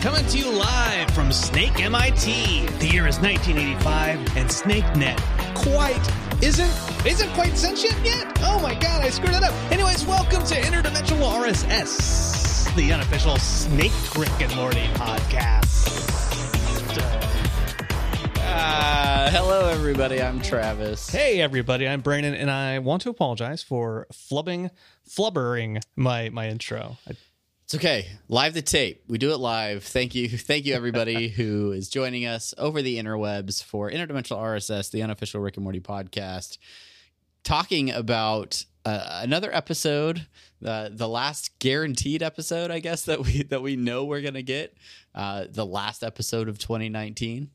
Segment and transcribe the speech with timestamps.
[0.00, 2.66] coming to you live from Snake MIT.
[2.78, 5.18] The year is 1985, and SnakeNet
[5.54, 8.26] quite isn't isn't quite sentient yet.
[8.40, 9.52] Oh my god, I screwed it up.
[9.70, 15.98] Anyways, welcome to Interdimensional RSS, the unofficial Snake Rick and Morty podcast.
[18.38, 20.22] Uh, hello, everybody.
[20.22, 21.10] I'm Travis.
[21.10, 24.70] Hey everybody, I'm Brandon, and I want to apologize for flubbing,
[25.06, 26.96] flubbering my my intro.
[27.06, 27.16] I,
[27.70, 28.08] It's okay.
[28.26, 29.04] Live the tape.
[29.06, 29.84] We do it live.
[29.84, 30.28] Thank you.
[30.38, 35.40] Thank you, everybody who is joining us over the interwebs for Interdimensional RSS, the unofficial
[35.40, 36.58] Rick and Morty podcast,
[37.44, 40.26] talking about uh, another episode,
[40.66, 44.76] uh, the last guaranteed episode, I guess that we that we know we're gonna get,
[45.14, 47.50] uh, the last episode of 2019,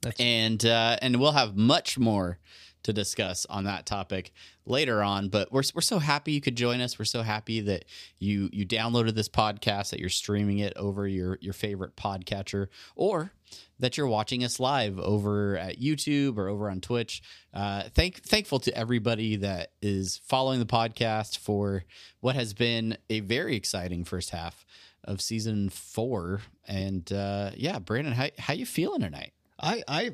[0.00, 2.38] That's- and uh, and we'll have much more
[2.82, 4.32] to discuss on that topic
[4.66, 5.28] later on.
[5.28, 6.98] But we're we're so happy you could join us.
[6.98, 7.84] We're so happy that
[8.18, 13.32] you you downloaded this podcast, that you're streaming it over your your favorite podcatcher, or
[13.78, 17.22] that you're watching us live over at YouTube or over on Twitch.
[17.52, 21.84] Uh, thank thankful to everybody that is following the podcast for
[22.20, 24.64] what has been a very exciting first half
[25.04, 26.40] of season four.
[26.66, 29.32] And uh, yeah, Brandon, how how you feeling tonight?
[29.60, 30.10] I I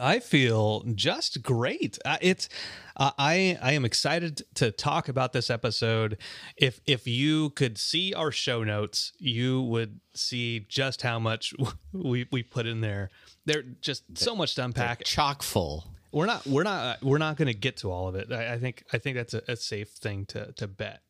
[0.00, 1.98] I feel just great.
[2.04, 2.48] Uh, it's
[2.96, 6.18] uh, I I am excited to talk about this episode.
[6.56, 11.54] If if you could see our show notes, you would see just how much
[11.92, 13.10] we we put in there.
[13.44, 15.04] They're just so much to unpack.
[15.04, 15.84] Chock full.
[16.12, 18.32] We're not we're not we're not going to get to all of it.
[18.32, 21.02] I, I think I think that's a, a safe thing to to bet.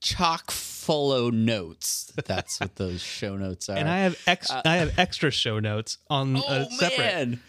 [0.00, 2.10] chock full of notes.
[2.24, 3.76] That's what those show notes are.
[3.76, 6.98] And I have ex I have extra show notes on oh a separate.
[6.98, 7.40] man,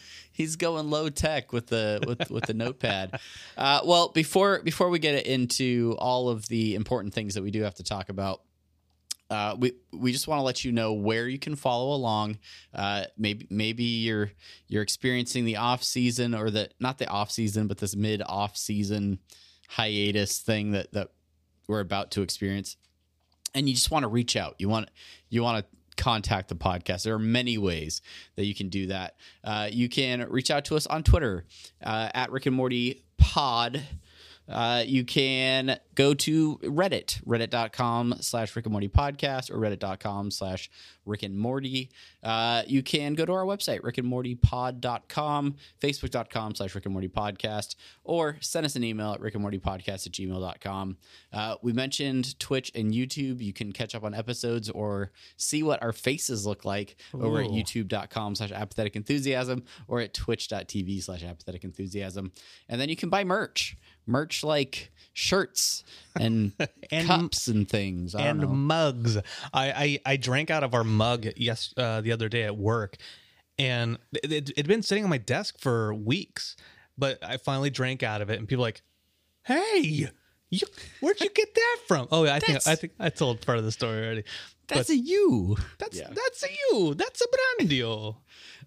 [0.41, 3.19] he's going low tech with the with with the notepad.
[3.57, 7.61] Uh, well, before before we get into all of the important things that we do
[7.61, 8.41] have to talk about.
[9.29, 12.37] Uh, we we just want to let you know where you can follow along.
[12.73, 14.31] Uh, maybe maybe you're
[14.67, 18.57] you're experiencing the off season or the not the off season, but this mid off
[18.57, 19.19] season
[19.69, 21.09] hiatus thing that that
[21.67, 22.75] we're about to experience,
[23.55, 24.55] and you just want to reach out.
[24.57, 24.89] You want
[25.29, 27.03] you want to contact the podcast.
[27.03, 28.01] There are many ways
[28.35, 29.15] that you can do that.
[29.43, 31.45] Uh, you can reach out to us on Twitter
[31.83, 33.83] uh, at Rick and Morty Pod.
[34.51, 40.69] Uh, you can go to Reddit, reddit.com slash Rick and Morty podcast or reddit.com slash
[41.05, 41.89] Rick and Morty.
[42.23, 46.93] Uh, you can go to our website, Rick and Morty rickandmortypod.com, facebook.com slash Rick and
[46.93, 50.97] Morty podcast, or send us an email at rickandmortypodcast at gmail.com.
[51.33, 53.41] Uh, we mentioned Twitch and YouTube.
[53.41, 57.47] You can catch up on episodes or see what our faces look like over at
[57.47, 57.51] Ooh.
[57.51, 62.31] youtube.com slash apathetic enthusiasm or at twitch.tv slash apathetic enthusiasm.
[62.69, 65.83] And then you can buy merch, merch like shirts
[66.19, 66.53] and,
[66.91, 68.15] And- cups and things.
[68.15, 69.17] I and mugs.
[69.17, 69.21] I,
[69.53, 72.97] I I drank out of our mug yes uh, the other day at work,
[73.57, 76.55] and it, it, it'd been sitting on my desk for weeks.
[76.97, 78.81] But I finally drank out of it, and people were like,
[79.43, 80.09] "Hey,
[80.49, 80.67] you,
[80.99, 83.71] where'd you get that from?" Oh, I think I think I told part of the
[83.71, 84.23] story already.
[84.67, 85.57] That's but a you.
[85.79, 86.07] that's yeah.
[86.09, 86.93] that's a you.
[86.93, 87.25] That's a
[87.57, 88.21] brand deal.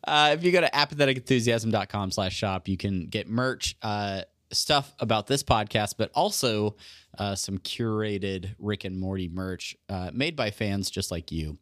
[0.07, 4.23] Uh, if you go to apatheticenthusiasm.com slash shop, you can get merch, uh,
[4.55, 6.77] stuff about this podcast, but also
[7.19, 11.59] uh, some curated Rick and Morty merch uh, made by fans just like you.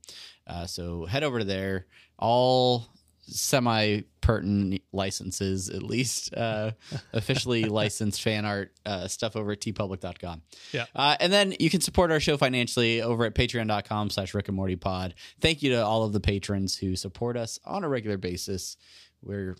[0.47, 1.87] Uh, so head over to there.
[2.19, 2.87] All
[3.27, 6.73] semi pertinent licenses, at least uh,
[7.13, 10.43] officially licensed fan art uh, stuff over at teepublic.com.
[10.73, 10.87] Yeah.
[10.95, 14.57] Uh, and then you can support our show financially over at patreon.com slash Rick and
[14.57, 15.15] Morty pod.
[15.41, 18.77] Thank you to all of the patrons who support us on a regular basis.
[19.23, 19.57] We're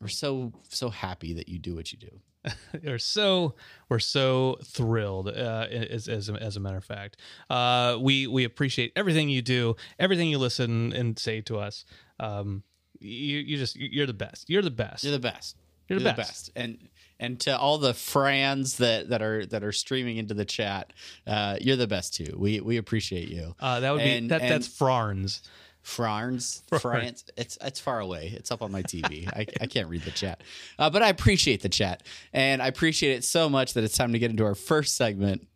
[0.00, 2.20] we're so so happy that you do what you do.
[2.82, 3.54] We're so
[3.88, 5.28] we're so thrilled.
[5.28, 7.16] Uh, as as a, as a matter of fact,
[7.50, 11.84] uh, we we appreciate everything you do, everything you listen and say to us.
[12.18, 12.62] Um,
[13.00, 14.50] you you just you're the best.
[14.50, 15.04] You're the best.
[15.04, 15.56] You're the best.
[15.88, 16.50] You're the best.
[16.56, 16.88] And
[17.20, 20.92] and to all the friends that, that are that are streaming into the chat,
[21.26, 22.34] uh, you're the best too.
[22.36, 23.54] We we appreciate you.
[23.60, 24.40] uh, that would be that.
[24.40, 25.42] and- that's Frarns.
[25.82, 26.82] France, Frarns.
[26.82, 27.24] France.
[27.36, 28.32] It's it's far away.
[28.34, 29.28] It's up on my TV.
[29.28, 30.42] I, I can't read the chat,
[30.78, 32.02] uh, but I appreciate the chat,
[32.32, 35.48] and I appreciate it so much that it's time to get into our first segment,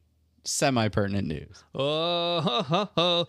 [0.45, 1.63] semi pertinent news.
[1.75, 3.27] Oh, ho, ho, ho.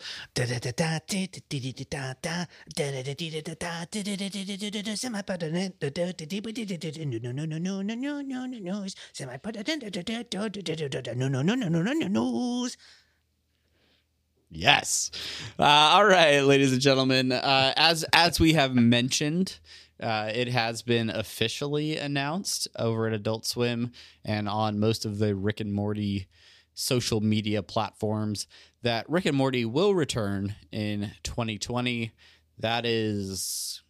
[14.49, 15.11] Yes.
[15.59, 17.31] Uh, all right, ladies and gentlemen.
[17.31, 19.59] Uh, as as we have mentioned,
[20.01, 23.91] uh, it has been officially announced over at Adult Swim
[24.23, 26.27] and on most of the Rick and Morty
[26.73, 28.47] social media platforms
[28.83, 32.11] that Rick and Morty will return in 2020.
[32.59, 33.81] That is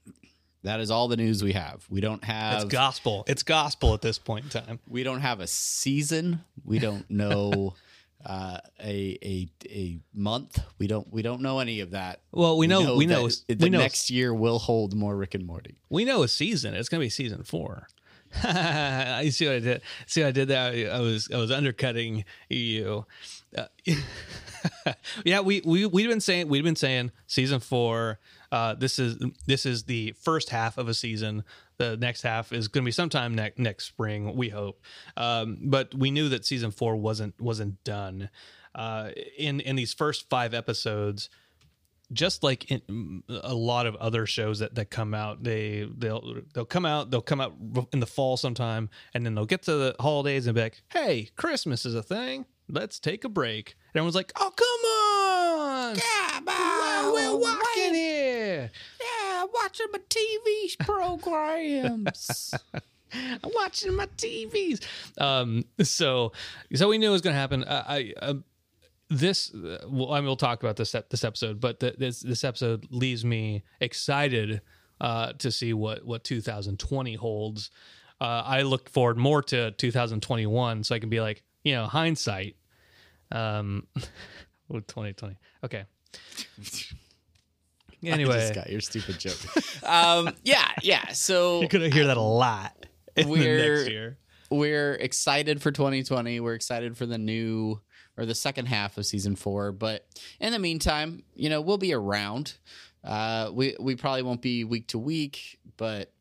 [0.64, 1.86] that is all the news we have.
[1.90, 3.24] We don't have It's gospel.
[3.28, 4.80] It's gospel at this point in time.
[4.88, 6.42] we don't have a season.
[6.66, 7.76] We don't know
[8.26, 10.60] uh, a a a month.
[10.80, 12.22] We don't we don't know any of that.
[12.32, 15.36] Well, we know we know, that we the know next year will hold more Rick
[15.36, 15.76] and Morty.
[15.90, 16.74] we know a season.
[16.74, 17.88] It's going to be season four.
[18.44, 19.82] you see what I did?
[20.06, 20.92] See what I did there?
[20.94, 23.06] I was I was undercutting you.
[23.58, 23.66] Uh,
[25.26, 28.20] yeah, we we we've been saying we've been saying season four.
[28.52, 31.44] Uh, this is this is the first half of a season.
[31.78, 34.36] The next half is going to be sometime next next spring.
[34.36, 34.82] We hope,
[35.16, 38.30] um, but we knew that season four wasn't wasn't done.
[38.74, 41.30] Uh, in in these first five episodes,
[42.12, 46.66] just like in a lot of other shows that, that come out, they they'll they'll
[46.66, 47.54] come out they'll come out
[47.94, 51.30] in the fall sometime, and then they'll get to the holidays and be like, "Hey,
[51.36, 52.46] Christmas is a thing.
[52.70, 55.96] Let's take a break." And everyone's like, "Oh, come on!
[55.96, 58.72] Yeah, Wow, we're walking here.
[59.54, 62.54] Yeah, watching my TV programs.
[63.14, 64.86] I'm watching my TVs."
[65.20, 66.34] Um, so
[66.74, 67.64] so we knew it was going to happen.
[67.66, 68.14] I.
[68.20, 68.44] I um,
[69.10, 72.44] this uh, well, I mean, we'll talk about this this episode, but the, this this
[72.44, 74.62] episode leaves me excited
[75.00, 77.72] uh, to see what what 2020 holds.
[78.20, 82.58] Uh, I look forward more to 2021, so I can be like, you know, hindsight.
[83.32, 83.88] Um,
[84.68, 85.38] with 2020.
[85.64, 85.86] Okay.
[88.04, 89.38] I Anyway, just got your stupid joke.
[89.84, 91.08] um, yeah, yeah.
[91.10, 92.86] So you're gonna hear that a lot
[93.26, 94.18] We're- next year.
[94.52, 96.40] we're excited for 2020.
[96.40, 97.82] We're excited for the new
[98.18, 99.72] or the second half of season four.
[99.72, 100.06] But
[100.40, 102.56] in the meantime, you know, we'll be around.
[103.04, 106.12] Uh, we we probably won't be week to week, but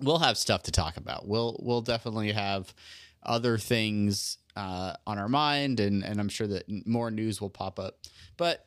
[0.00, 1.26] we'll have stuff to talk about.
[1.26, 2.72] We'll we'll definitely have
[3.22, 7.78] other things uh, on our mind, and and I'm sure that more news will pop
[7.78, 7.98] up.
[8.36, 8.66] But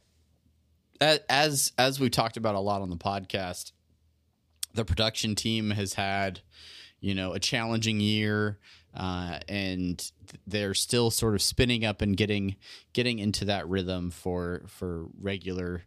[1.01, 3.72] as as we talked about a lot on the podcast,
[4.74, 6.42] the production team has had
[7.00, 8.60] you know a challenging year
[8.96, 10.12] uh, and
[10.48, 12.56] they're still sort of spinning up and getting
[12.94, 15.84] getting into that rhythm for for regular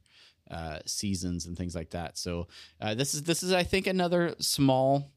[0.50, 2.16] uh, seasons and things like that.
[2.18, 2.48] So
[2.80, 5.10] uh, this is this is I think another small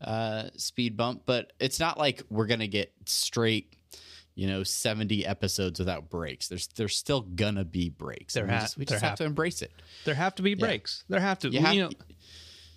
[0.00, 3.74] uh, speed bump, but it's not like we're gonna get straight.
[4.38, 6.46] You know, seventy episodes without breaks.
[6.46, 8.34] There's there's still gonna be breaks.
[8.34, 9.72] There and we ha- just, we just have have- to embrace it.
[10.04, 11.02] There have to be breaks.
[11.08, 11.48] There have to.
[11.48, 11.90] You You, know,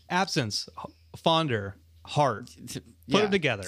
[0.09, 1.75] absence, h- fonder,
[2.05, 2.49] heart.
[2.67, 3.63] Put Yeah, them together.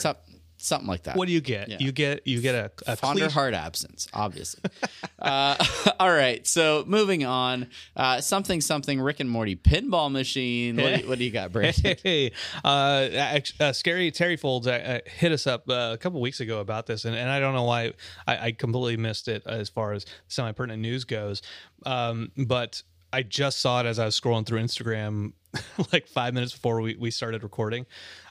[0.63, 1.15] Something like that.
[1.15, 1.69] What do you get?
[1.69, 1.77] Yeah.
[1.80, 4.62] You get you get a, a Fonder cliche- heart absence, obviously.
[5.19, 5.63] uh,
[6.00, 7.68] all right, so moving on.
[7.95, 9.00] Uh, something, something.
[9.01, 10.77] Rick and Morty pinball machine.
[10.77, 11.95] What, do you, what do you got, Brandon?
[12.04, 12.31] Hey,
[12.63, 14.71] uh, uh, scary Terry Folds uh,
[15.06, 17.54] uh, hit us up uh, a couple weeks ago about this, and, and I don't
[17.54, 17.94] know why
[18.27, 21.42] I, I completely missed it as far as semi pertinent news goes.
[21.86, 22.81] Um, but
[23.12, 25.33] I just saw it as I was scrolling through Instagram
[25.92, 27.86] like five minutes before we, we started recording.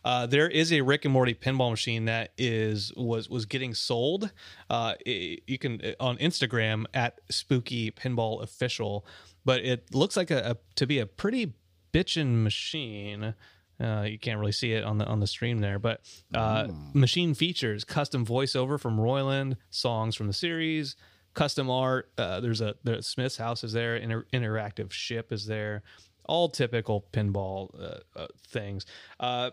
[0.04, 4.30] Uh, there is a Rick and Morty pinball machine that is was was getting sold.
[4.68, 9.06] Uh, it- you can on Instagram at Spooky Pinball Official,
[9.44, 11.54] but it looks like a, a to be a pretty
[11.92, 13.34] bitchin' machine.
[13.80, 16.00] Uh, you can't really see it on the on the stream there, but
[16.34, 20.94] uh, machine features custom voiceover from Roiland, songs from the series,
[21.34, 22.10] custom art.
[22.16, 25.82] Uh, there's a the Smith's house is there, inter- interactive ship is there,
[26.24, 28.86] all typical pinball uh, uh, things.
[29.20, 29.50] Uh,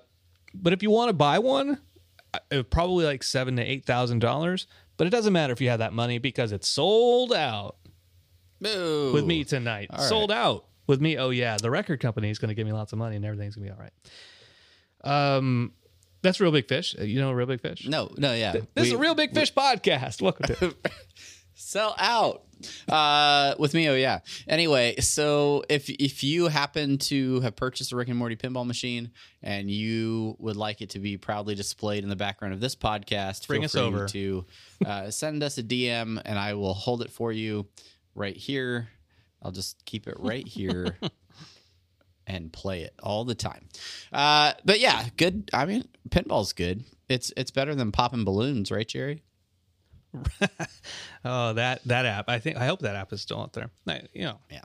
[0.54, 1.80] but if you want to buy one,
[2.34, 4.68] uh, probably like seven to eight thousand dollars.
[4.98, 7.78] But it doesn't matter if you have that money because it's sold out
[8.60, 9.12] Boo.
[9.14, 9.88] with me tonight.
[9.92, 10.10] All right.
[10.10, 11.18] Sold out with me.
[11.18, 13.56] Oh yeah, the record company is going to give me lots of money and everything's
[13.56, 15.36] going to be all right.
[15.38, 15.72] Um,
[16.22, 16.96] that's real big fish.
[17.00, 17.88] Uh, You know, real big fish.
[17.88, 18.54] No, no, yeah.
[18.76, 20.22] This is a real big fish podcast.
[20.22, 20.76] Welcome to.
[21.54, 22.44] sell out
[22.90, 24.20] uh with me oh yeah.
[24.48, 29.12] Anyway so if if you happen to have purchased a rick and morty pinball machine
[29.42, 33.48] and you would like it to be proudly displayed in the background of this podcast
[33.48, 34.08] Bring feel us free over.
[34.08, 34.46] to
[34.86, 37.68] uh, send us a dm and i will hold it for you
[38.16, 38.90] right here.
[39.42, 40.98] I'll just keep it right here
[42.28, 43.68] and play it all the time.
[44.12, 46.84] Uh but yeah good i mean pinball's good.
[47.08, 49.24] It's it's better than popping balloons right jerry
[51.26, 52.30] oh, that that app.
[52.30, 52.58] I think.
[52.58, 53.70] I hope that app is still out there.
[53.88, 54.40] I- You know.
[54.52, 54.62] Yeah.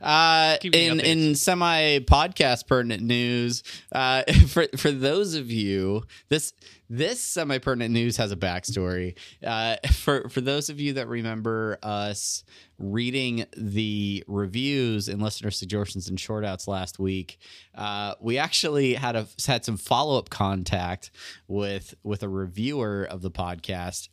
[0.00, 3.62] Uh, in in semi podcast pertinent news,
[3.92, 6.52] uh, for for those of you this
[6.90, 9.16] this semi pertinent news has a backstory.
[9.44, 12.44] Uh, for for those of you that remember us
[12.78, 17.38] reading the reviews and listener suggestions and short outs last week,
[17.74, 21.10] uh, we actually had a had some follow up contact
[21.48, 24.08] with with a reviewer of the podcast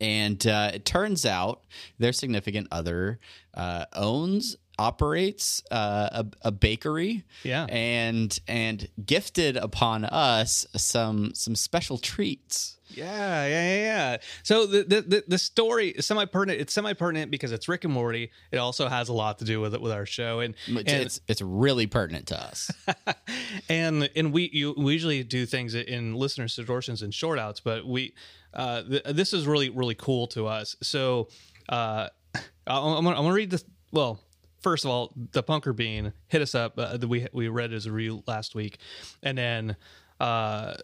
[0.00, 1.62] and uh, it turns out
[1.98, 3.18] their significant other
[3.54, 6.08] uh, owns operates uh,
[6.42, 7.66] a, a bakery Yeah.
[7.68, 14.16] and and gifted upon us some some special treats Yeah, yeah, yeah, yeah.
[14.42, 16.60] So the the the, story is semi pertinent.
[16.62, 18.30] It's semi pertinent because it's Rick and Morty.
[18.50, 21.02] It also has a lot to do with it with our show, and It's- and
[21.04, 22.70] it's it's really pertinent to us
[23.68, 27.86] and and we you, we usually do things in listener suggestions and short outs, but
[27.86, 28.14] we
[28.54, 30.76] uh, th- this is really really cool to us.
[30.82, 31.28] So
[31.68, 33.64] uh, I'm, I'm gonna, I'm gonna read this.
[33.92, 34.20] Well,
[34.60, 36.74] first of all, the Punker Bean hit us up.
[36.76, 38.78] Uh, we we read his review last week,
[39.22, 39.76] and then.
[40.18, 40.74] Uh,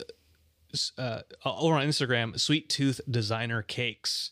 [0.99, 4.31] uh, over on Instagram, Sweet Tooth Designer Cakes.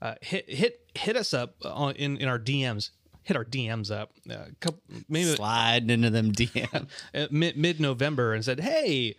[0.00, 2.90] Uh, hit hit hit us up on, in in our DMs.
[3.22, 4.12] Hit our DMs up.
[4.30, 9.16] Uh, couple, maybe sliding into them DM uh, mid November and said, "Hey,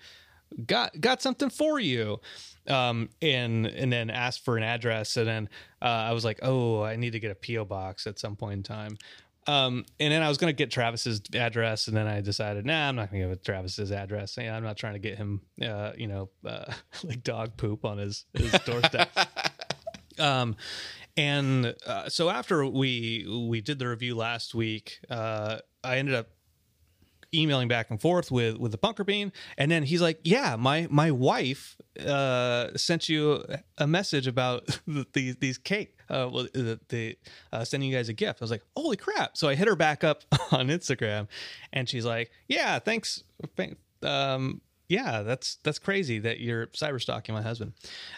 [0.66, 2.20] got got something for you,"
[2.68, 5.50] um, and and then asked for an address, and then
[5.82, 8.54] uh, I was like, "Oh, I need to get a PO box at some point
[8.54, 8.98] in time."
[9.48, 12.98] Um, and then I was gonna get Travis's address, and then I decided, nah, I'm
[12.98, 14.38] not gonna give Travis's address.
[14.38, 16.74] I'm not trying to get him, uh, you know, uh,
[17.04, 19.10] like dog poop on his his doorstep.
[20.20, 20.58] um,
[21.16, 26.28] and uh, so after we we did the review last week, uh, I ended up
[27.34, 29.32] emailing back and forth with with the bunker bean.
[29.58, 33.44] And then he's like yeah my my wife uh sent you
[33.78, 34.80] a message about
[35.14, 37.18] these these cake uh the, the
[37.52, 38.42] uh sending you guys a gift.
[38.42, 39.38] I was like holy crap.
[39.38, 41.28] So i hit her back up on instagram
[41.74, 43.24] and she's like yeah thanks.
[44.04, 47.74] Um yeah that's that's crazy that you're cyber stalking my husband.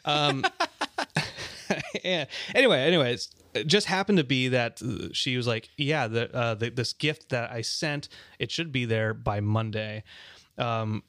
[0.06, 0.46] Um
[2.04, 2.25] yeah.
[2.56, 6.56] Anyway, anyways, it just happened to be that uh, she was like, "Yeah, the, uh,
[6.56, 10.03] the this gift that I sent, it should be there by Monday."
[10.58, 11.03] Um,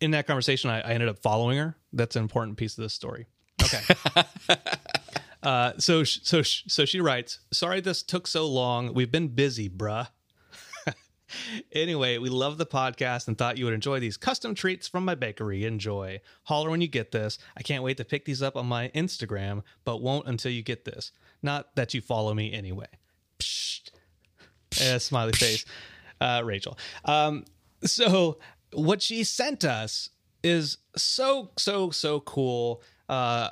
[0.00, 1.76] in that conversation, I, I ended up following her.
[1.92, 3.26] That's an important piece of this story.
[3.62, 3.82] Okay.
[5.42, 8.94] uh, so so so she writes, "Sorry this took so long.
[8.94, 10.08] We've been busy, bruh."
[11.72, 15.14] Anyway, we love the podcast and thought you would enjoy these custom treats from my
[15.14, 15.64] bakery.
[15.64, 16.20] Enjoy.
[16.44, 17.38] Holler when you get this.
[17.56, 20.84] I can't wait to pick these up on my Instagram, but won't until you get
[20.84, 21.12] this.
[21.42, 22.88] Not that you follow me anyway.
[23.38, 23.90] Psst.
[24.80, 25.64] Eh, smiley face.
[26.20, 26.78] Uh, Rachel.
[27.04, 27.44] Um,
[27.84, 28.38] so
[28.72, 30.10] what she sent us
[30.42, 32.82] is so so so cool.
[33.08, 33.50] Uh,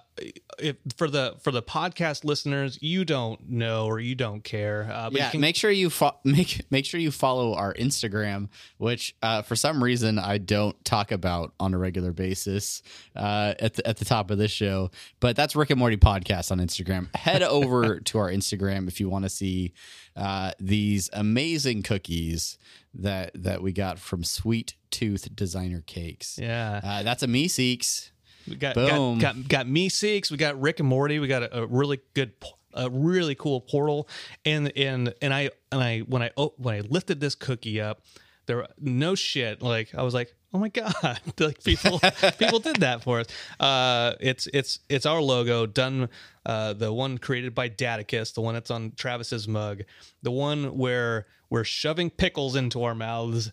[0.59, 4.91] if for the for the podcast listeners, you don't know or you don't care.
[4.93, 8.49] Uh, but yeah can, make sure you fo- make make sure you follow our instagram
[8.79, 12.83] which uh, for some reason i don't talk about on a regular basis
[13.15, 16.51] uh, at, the, at the top of this show but that's rick and morty podcast
[16.51, 19.73] on instagram head over to our instagram if you want to see
[20.17, 22.59] uh, these amazing cookies
[22.95, 26.81] that that we got from sweet tooth designer cakes yeah.
[26.83, 28.11] uh, that's a Meeseeks
[28.49, 30.31] We got got got, got Meeseeks.
[30.31, 31.19] We got Rick and Morty.
[31.19, 32.33] We got a, a really good,
[32.75, 34.09] a really cool portal.
[34.45, 38.03] And and and I and I when I oh, when I lifted this cookie up,
[38.47, 39.62] there no shit.
[39.62, 42.00] Like I was like, oh my god, like people
[42.38, 43.26] people did that for us.
[43.61, 46.09] Uh, it's it's it's our logo done.
[46.45, 49.83] Uh, the one created by Daticus, the one that's on Travis's mug,
[50.23, 53.53] the one where we're shoving pickles into our mouths.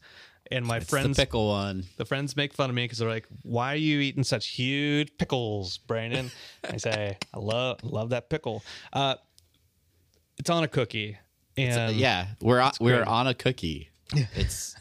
[0.54, 3.10] And my it's friends the pickle one the friends make fun of me because they're
[3.10, 6.32] like, "Why are you eating such huge pickles, Brandon?"
[6.70, 9.16] I say, "I love love that pickle." Uh,
[10.38, 11.18] it's on a cookie,
[11.58, 13.90] and yeah we're on, we're on a cookie
[14.36, 14.76] it's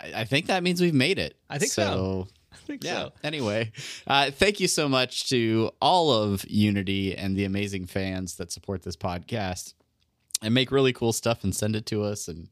[0.00, 2.28] I, think that means we've made it I think so.
[2.52, 3.12] I think yeah so.
[3.22, 3.72] anyway
[4.06, 8.82] uh, thank you so much to all of unity and the amazing fans that support
[8.82, 9.74] this podcast
[10.42, 12.48] and make really cool stuff and send it to us and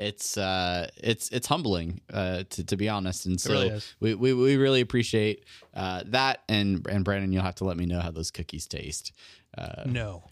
[0.00, 4.32] it's uh it's it's humbling uh to, to be honest and so really we, we
[4.34, 8.10] we really appreciate uh that and and brandon you'll have to let me know how
[8.10, 9.12] those cookies taste
[9.58, 10.24] uh No,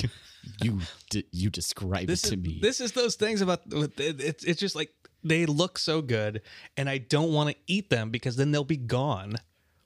[0.62, 4.44] you d- you describe this it to is me this is those things about it's
[4.44, 4.90] it's just like
[5.22, 6.40] they look so good,
[6.78, 9.36] and I don't want to eat them because then they'll be gone.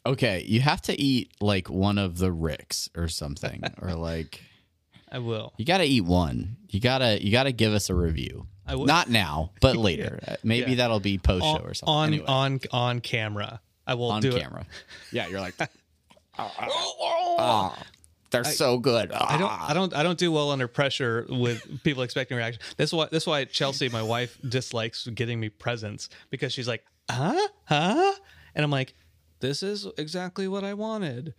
[0.07, 4.41] Okay, you have to eat like one of the Ricks or something, or like
[5.11, 5.53] I will.
[5.57, 6.57] you got to eat one.
[6.69, 8.47] You gotta you gotta give us a review.
[8.67, 8.87] I will.
[8.87, 10.19] Not now, but later.
[10.29, 10.77] Uh, Maybe Yeah.
[10.79, 11.93] that'll be post show or something.
[11.95, 13.61] on, Anyway, on on camera.
[13.87, 14.65] I will on do camera.
[15.13, 15.55] Yeah, you're like,
[16.39, 17.79] ah,
[18.31, 19.13] they're so good.
[19.13, 19.51] I don't.
[19.53, 22.61] I don't I don't do well under pressure with people expecting reaction.
[22.77, 27.49] That's why that's why Chelsea, my wife, dislikes getting me presents because she's like, huh?
[27.67, 28.13] Huh?
[28.55, 28.95] And I'm like,
[29.41, 31.35] this is exactly what I wanted.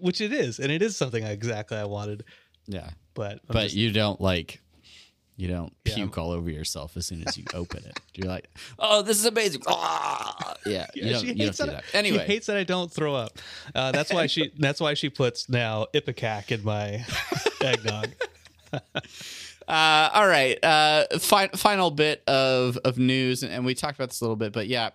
[0.00, 2.22] Which it is, and it is something exactly I wanted.
[2.66, 4.60] Yeah, But I'm but just- you don't like.
[5.40, 5.94] You don't Yeah.
[5.94, 7.98] puke all over yourself as soon as you open it.
[8.14, 9.62] You're like, oh, this is amazing.
[9.66, 10.54] Ah!
[10.66, 11.72] Yeah, you don't, she you don't hates do that.
[11.84, 11.94] that.
[11.94, 13.38] Anyway, she hates that I don't throw up.
[13.74, 14.50] Uh, that's why she.
[14.58, 17.04] That's why she puts now ipecac in my
[17.62, 18.08] eggnog.
[19.68, 20.62] Uh, all right.
[20.64, 24.52] Uh, fi- final bit of of news, and we talked about this a little bit,
[24.52, 24.90] but yeah.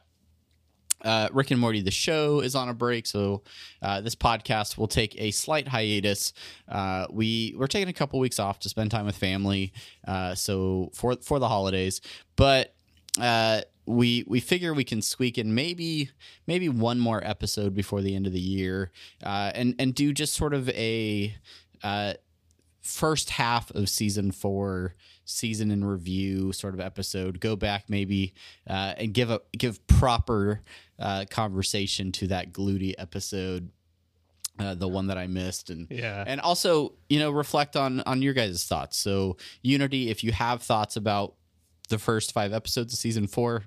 [1.06, 3.44] Uh, Rick and Morty, the show, is on a break, so
[3.82, 6.34] uh, this podcast will take a slight hiatus.
[6.68, 9.72] Uh, we we're taking a couple weeks off to spend time with family,
[10.08, 12.02] uh, so for for the holidays.
[12.36, 12.74] But
[13.22, 16.10] uh, we we figure we can squeak in maybe
[16.48, 18.92] maybe one more episode before the end of the year,
[19.24, 21.36] uh, and and do just sort of a
[22.82, 24.96] first half of season four
[25.26, 28.34] season in review sort of episode go back maybe
[28.70, 30.62] uh, and give a give proper
[31.00, 33.70] uh, conversation to that Glootie episode
[34.60, 36.24] uh, the one that i missed and Yeah.
[36.26, 40.62] and also you know reflect on on your guys' thoughts so unity if you have
[40.62, 41.34] thoughts about
[41.90, 43.66] the first five episodes of season four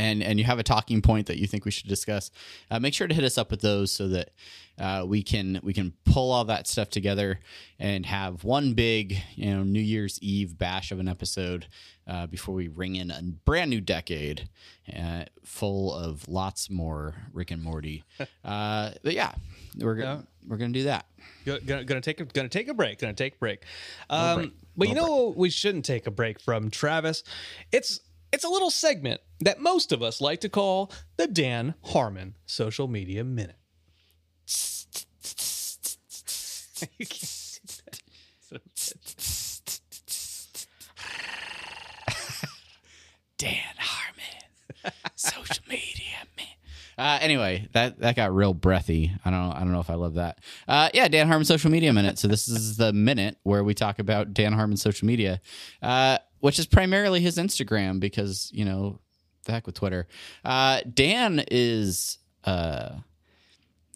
[0.00, 2.30] and and you have a talking point that you think we should discuss,
[2.70, 4.30] uh, make sure to hit us up with those so that
[4.78, 7.38] uh, we can we can pull all that stuff together
[7.78, 11.66] and have one big you know New Year's Eve bash of an episode
[12.06, 14.48] uh, before we ring in a brand new decade
[14.96, 18.02] uh, full of lots more Rick and Morty.
[18.44, 19.32] uh, but yeah,
[19.76, 21.04] we're gonna we're gonna do that.
[21.44, 23.00] Gonna, gonna take a gonna take a break.
[23.00, 23.64] Gonna take a break.
[24.08, 24.52] Um, break.
[24.78, 27.22] But you No know we shouldn't take a break from Travis.
[27.70, 28.00] It's
[28.32, 32.88] it's a little segment that most of us like to call the Dan Harmon Social
[32.88, 33.56] Media Minute.
[43.36, 46.04] Dan Harmon, social media
[46.36, 46.46] man.
[46.98, 49.12] Uh, anyway, that that got real breathy.
[49.24, 50.38] I don't I don't know if I love that.
[50.68, 52.18] Uh, yeah, Dan Harmon social media minute.
[52.18, 55.40] So this is the minute where we talk about Dan Harmon social media,
[55.80, 58.98] uh, which is primarily his Instagram because you know
[59.44, 60.06] the heck with Twitter.
[60.44, 62.96] Uh, Dan is uh,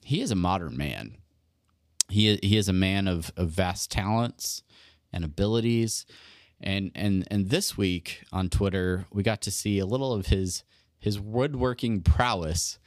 [0.02, 1.16] he is a modern man.
[2.08, 4.62] He he is a man of, of vast talents
[5.12, 6.06] and abilities
[6.60, 10.64] and and and this week on Twitter we got to see a little of his
[10.98, 12.78] his woodworking prowess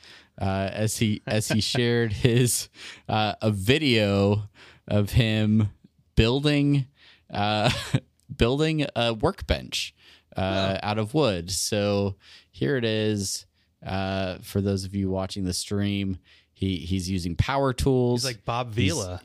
[0.41, 2.70] uh, as he as he shared his
[3.08, 4.50] uh, a video
[4.88, 5.70] of him
[6.15, 6.88] building
[7.32, 7.70] uh,
[8.36, 9.94] building a workbench
[10.36, 11.52] uh, out of wood.
[11.52, 12.16] So
[12.52, 13.46] here it is
[13.86, 16.18] uh, for those of you watching the stream.
[16.54, 18.24] He he's using power tools.
[18.24, 19.22] He's like Bob Vila.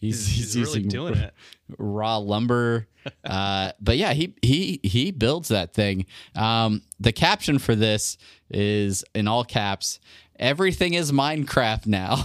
[0.00, 1.32] He's, He's, he's really using doing it.
[1.78, 2.88] raw lumber.
[3.24, 6.06] Uh, but yeah, he he he builds that thing.
[6.36, 8.16] Um, the caption for this
[8.48, 9.98] is in all caps.
[10.38, 12.24] Everything is Minecraft now.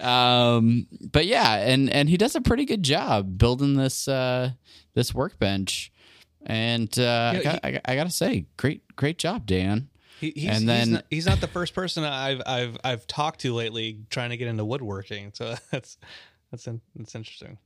[0.00, 4.50] um, but yeah, and and he does a pretty good job building this uh,
[4.94, 5.90] this workbench.
[6.44, 9.88] And uh, I, Yeah, got, I, I gotta say, great great job, Dan.
[10.20, 13.40] He, he's, And he's then- not, he's not the first person I've I've I've talked
[13.42, 15.30] to lately trying to get into woodworking.
[15.34, 15.98] So that's
[16.50, 17.58] that's in, that's interesting.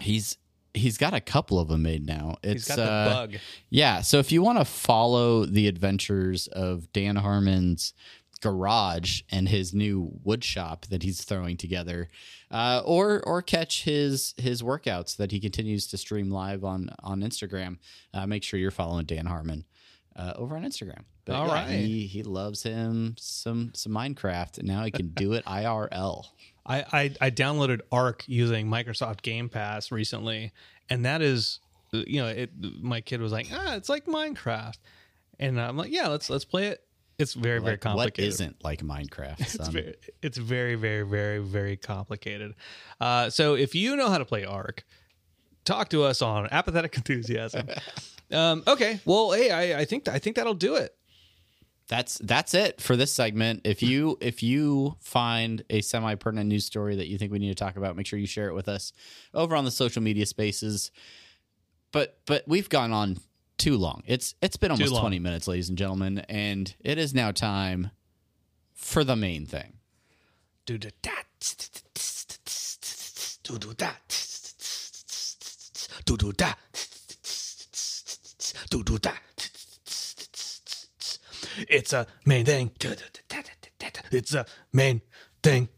[0.00, 0.38] He's
[0.74, 2.36] he's got a couple of them made now.
[2.42, 3.34] It's He's got the uh, bug.
[3.70, 4.00] Yeah.
[4.00, 7.94] So if you want to follow the adventures of Dan Harmon's
[8.44, 12.08] garage and his new wood shop that he's throwing together,
[12.50, 17.22] uh, or or catch his his workouts that he continues to stream live on on
[17.22, 17.78] Instagram,
[18.12, 19.64] uh, make sure you're following Dan Harmon.
[20.16, 21.02] Uh, over on Instagram.
[21.24, 21.70] But All yeah, right.
[21.70, 26.26] he he loves him some some Minecraft, and now he can do it IRL.
[26.66, 30.52] I, I I downloaded ARK using Microsoft Game Pass recently,
[30.88, 31.58] and that is,
[31.92, 32.50] you know, it.
[32.80, 34.78] My kid was like, ah, it's like Minecraft,
[35.40, 36.84] and I'm like, yeah, let's let's play it.
[37.18, 38.28] It's very very Like, what complicated.
[38.28, 39.40] isn't like Minecraft?
[39.40, 42.54] It's very, it's very, very, very, very complicated.
[43.00, 44.84] Uh, so if you know how to play ARK,
[45.64, 47.68] talk to us on apathetic enthusiasm.
[48.32, 50.94] um, okay, well, hey, I, I think I think that'll do it.
[51.88, 53.60] that's that's it for this segment.
[53.64, 57.50] If you if you find a semi pertinent news story that you think we need
[57.56, 58.92] to talk about, make sure you share it with us
[59.32, 60.90] over on the social media spaces.
[61.92, 63.18] But but we've gone on
[63.58, 64.02] too long.
[64.06, 67.90] It's it's been almost twenty minutes, ladies and gentlemen, and it is now time
[68.72, 69.74] for the main thing.
[70.66, 71.24] Do do that.
[73.42, 74.00] Do do that.
[76.04, 76.58] Do do that.
[78.70, 79.20] Do do that.
[81.68, 82.70] It's a main thing.
[84.10, 85.02] It's a main
[85.42, 85.68] thing.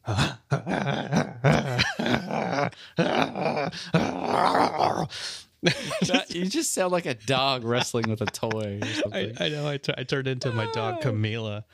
[6.28, 9.36] you just sound like a dog wrestling with a toy or I, something.
[9.40, 9.68] I know.
[9.68, 11.64] I, t- I turned into my dog Camila.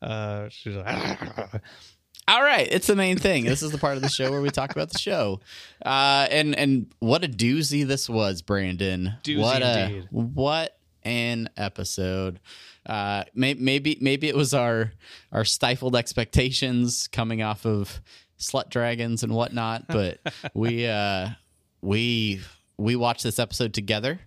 [0.00, 1.20] Uh, she's like,
[2.28, 3.44] All right, it's the main thing.
[3.44, 5.40] This is the part of the show where we talk about the show,
[5.84, 9.14] uh, and and what a doozy this was, Brandon.
[9.24, 10.08] Doozy what a indeed.
[10.10, 12.38] what an episode.
[12.86, 14.92] Uh, may, maybe maybe it was our
[15.32, 18.00] our stifled expectations coming off of
[18.38, 20.20] slut dragons and whatnot, but
[20.54, 21.28] we uh,
[21.80, 22.40] we
[22.76, 24.20] we watched this episode together,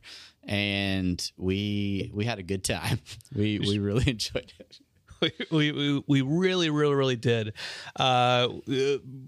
[0.43, 2.99] and we we had a good time.
[3.35, 4.79] We we really enjoyed it.
[5.51, 7.53] we, we we really really really did.
[7.95, 8.49] Uh,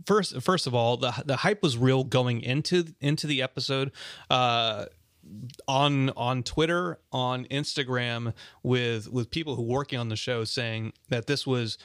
[0.06, 3.92] first first of all, the the hype was real going into into the episode.
[4.30, 4.86] Uh,
[5.68, 10.94] on on Twitter, on Instagram, with with people who were working on the show, saying
[11.10, 11.78] that this was.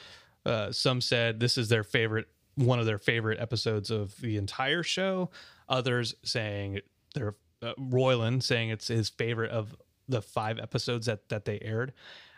[0.45, 4.83] Uh, some said this is their favorite, one of their favorite episodes of the entire
[4.83, 5.29] show.
[5.69, 6.81] Others saying
[7.13, 9.75] they're uh, Roiland saying it's his favorite of
[10.09, 11.93] the five episodes that that they aired.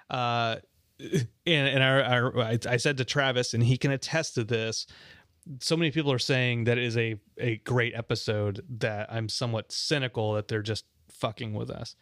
[0.09, 0.57] Uh,
[0.99, 4.87] and and our, I, I said to Travis, and he can attest to this.
[5.59, 9.71] So many people are saying that it is a a great episode that I'm somewhat
[9.71, 11.95] cynical that they're just fucking with us.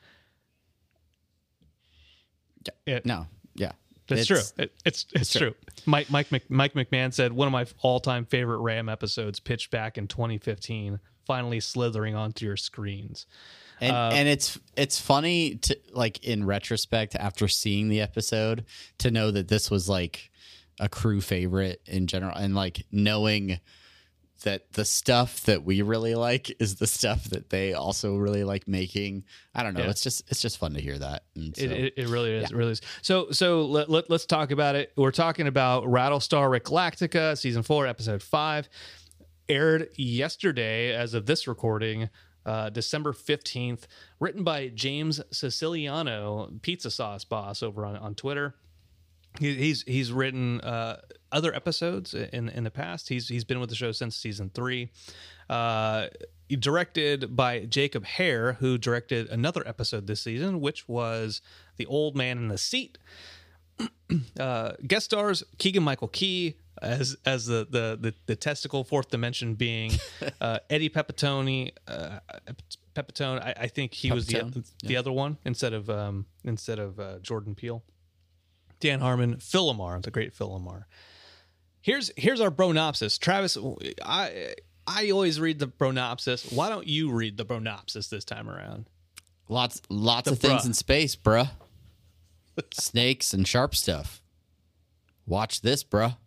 [2.86, 3.74] It- No, yeah,
[4.08, 4.64] That's It's- true.
[4.64, 5.52] It, it's it's, true.
[5.52, 5.56] true.
[5.86, 9.98] Mike Mike Mike McMahan said one of my all time favorite Ram episodes pitched back
[9.98, 13.26] in 2015, finally slithering onto your screens.
[13.82, 18.66] and Uh, and it's it's funny to like in retrospect after seeing the episode
[19.00, 20.32] to know that this was like
[20.80, 23.60] a crew favorite in general, and like knowing
[24.44, 28.68] that the stuff that we really like is the stuff that they also really like
[28.68, 29.24] making.
[29.56, 29.84] I don't know.
[29.84, 29.90] Yeah.
[29.90, 31.24] It's just it's just fun to hear that.
[31.36, 32.52] And so, It, it, it really is.
[32.52, 32.82] It really is.
[33.02, 34.92] So so let, let, us talk about it.
[34.96, 38.70] We're talking about Rattlestar Galactica season four, episode five,
[39.50, 42.10] aired yesterday as of this recording,
[42.46, 43.88] uh, December fifteenth.
[44.20, 48.56] Written by James Siciliano, pizza sauce boss over on on Twitter.
[49.40, 51.02] He, he's he's written uh,
[51.32, 53.10] other episodes in in the past.
[53.10, 54.92] He's he's been with the show since season three.
[55.50, 56.08] Uh,
[56.60, 61.42] directed by Jacob Hair, who directed another episode this season, which was
[61.78, 62.98] "The Old Man in the Seat."
[64.40, 69.56] uh, guest stars Keegan Michael Key as as the the the, the testicle fourth dimension
[69.56, 69.92] being
[70.42, 71.72] uh, Eddie Pepitone.
[71.88, 72.20] Uh,
[72.96, 76.80] Pepitone, I, I think he was the Pepitone, the other one instead of um, instead
[76.80, 77.84] of uh, Jordan Peele.
[78.80, 80.84] Dan Harmon, Philomar, the great Philomar.
[81.82, 83.18] Here's here's our bronopsis.
[83.20, 83.58] Travis,
[84.04, 86.54] I I always read the bronopsis.
[86.54, 88.90] Why don't you read the bronopsis this time around?
[89.50, 90.66] lots lots The of things bruh.
[90.68, 91.50] in space, bruh.
[92.74, 94.22] Snakes and sharp stuff.
[95.26, 96.18] Watch this, bruh.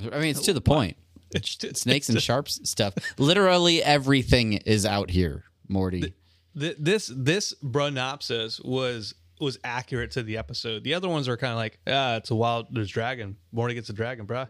[0.00, 0.96] I mean, it's to the point.
[1.42, 2.94] Snakes and sharp s- stuff.
[3.18, 6.14] Literally everything is out here, Morty.
[6.58, 10.84] Th- this this bronopsis was was accurate to the episode.
[10.84, 12.68] The other ones are kind of like, ah, it's a wild.
[12.70, 13.36] There's dragon.
[13.52, 14.48] Morty gets a dragon, bruh.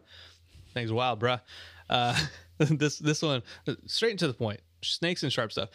[0.75, 1.41] Things wild, bruh.
[1.89, 2.19] Uh,
[2.59, 3.43] this this one
[3.87, 4.61] straight and to the point.
[4.83, 5.71] Snakes and sharp stuff.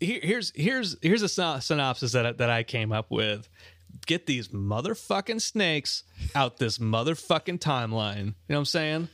[0.00, 1.28] Here, here's here's here's a
[1.60, 3.48] synopsis that I, that I came up with.
[4.06, 8.18] Get these motherfucking snakes out this motherfucking timeline.
[8.18, 9.08] You know what I'm saying?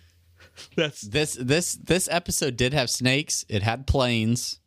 [0.76, 3.44] That's This this this episode did have snakes.
[3.48, 4.60] It had planes.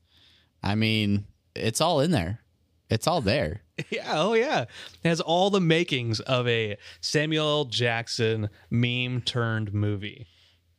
[0.63, 1.25] I mean,
[1.55, 2.41] it's all in there.
[2.89, 3.61] It's all there.
[3.91, 4.61] Yeah, oh yeah.
[5.03, 7.65] It has all the makings of a Samuel L.
[7.65, 10.25] Jackson meme turned movie.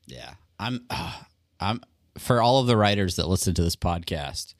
[0.06, 0.84] Yeah, I'm.
[0.90, 1.12] Uh,
[1.60, 1.80] I'm
[2.18, 4.54] for all of the writers that listen to this podcast,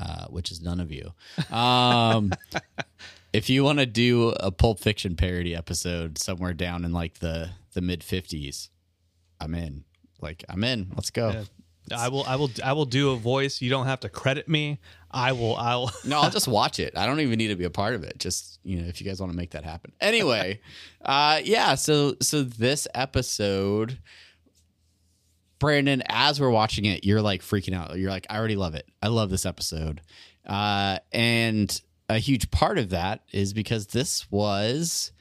[0.00, 1.12] uh, which is none of you.
[1.54, 2.32] Um,
[3.34, 7.50] if you want to do a Pulp Fiction parody episode somewhere down in like the
[7.72, 8.70] the mid fifties,
[9.40, 9.84] I'm in.
[10.20, 10.92] Like I'm in.
[10.94, 11.30] Let's go.
[11.30, 11.44] Yeah.
[11.92, 13.60] I will I will I will do a voice.
[13.60, 14.78] You don't have to credit me.
[15.10, 16.96] I will I'll No, I'll just watch it.
[16.96, 18.18] I don't even need to be a part of it.
[18.18, 19.92] Just you know, if you guys want to make that happen.
[20.00, 20.60] Anyway,
[21.04, 21.74] uh, yeah.
[21.74, 23.98] So so this episode,
[25.58, 27.98] Brandon, as we're watching it, you're like freaking out.
[27.98, 28.88] You're like, I already love it.
[29.02, 30.02] I love this episode,
[30.46, 35.12] uh, and a huge part of that is because this was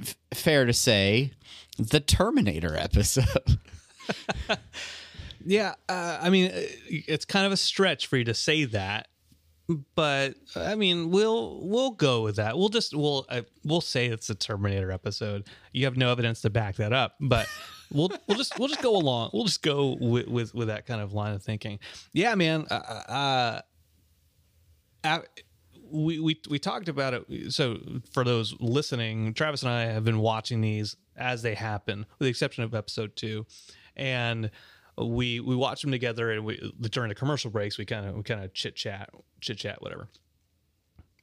[0.00, 1.32] f- fair to say
[1.78, 3.58] the Terminator episode.
[5.44, 9.08] Yeah, uh, I mean, uh, it's kind of a stretch for you to say that,
[9.94, 12.56] but I mean, we'll we'll go with that.
[12.56, 15.48] We'll just we'll uh, we'll say it's a Terminator episode.
[15.72, 17.46] You have no evidence to back that up, but
[17.92, 19.30] we'll we'll just we'll just go along.
[19.32, 21.78] We'll just go with with, with that kind of line of thinking.
[22.12, 22.66] Yeah, man.
[22.70, 23.60] Uh,
[25.90, 27.52] we we we talked about it.
[27.52, 27.78] So
[28.12, 32.30] for those listening, Travis and I have been watching these as they happen, with the
[32.30, 33.46] exception of episode two,
[33.96, 34.50] and
[34.96, 36.30] we we watch them together.
[36.32, 39.10] And we during the commercial breaks, we kind of we kind of chit chat,
[39.40, 40.08] chit chat, whatever.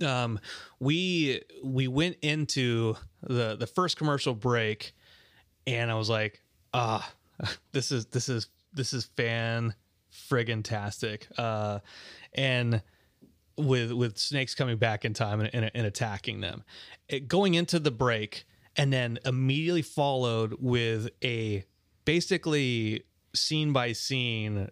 [0.05, 0.39] um,
[0.79, 4.93] we we went into the the first commercial break,
[5.67, 6.41] and I was like,
[6.73, 7.11] ah,
[7.71, 9.73] this is this is this is fan
[10.29, 11.27] friggin' tastic.
[11.37, 11.79] Uh,
[12.33, 12.81] and
[13.59, 16.63] with with snakes coming back in time and, and, and attacking them,
[17.07, 18.45] it, going into the break,
[18.75, 21.65] and then immediately followed with a
[22.05, 23.03] basically
[23.35, 24.69] scene by scene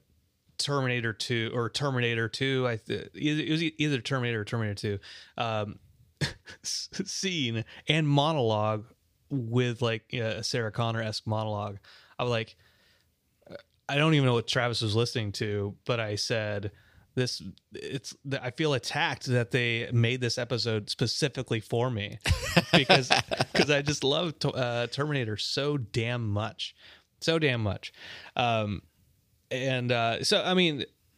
[0.58, 5.00] Terminator 2 or Terminator 2 I th- it was either Terminator or Terminator 2
[5.38, 5.80] um
[6.64, 8.86] scene and monologue
[9.30, 11.78] with like a Sarah Connor-esque monologue.
[12.18, 12.56] I was like
[13.90, 16.72] I don't even know what Travis was listening to but I said
[17.18, 17.42] this
[17.74, 22.20] it's I feel attacked that they made this episode specifically for me
[22.72, 23.12] because
[23.52, 26.76] because I just love uh, Terminator so damn much
[27.20, 27.92] so damn much
[28.36, 28.82] um
[29.52, 30.86] and uh, so I mean,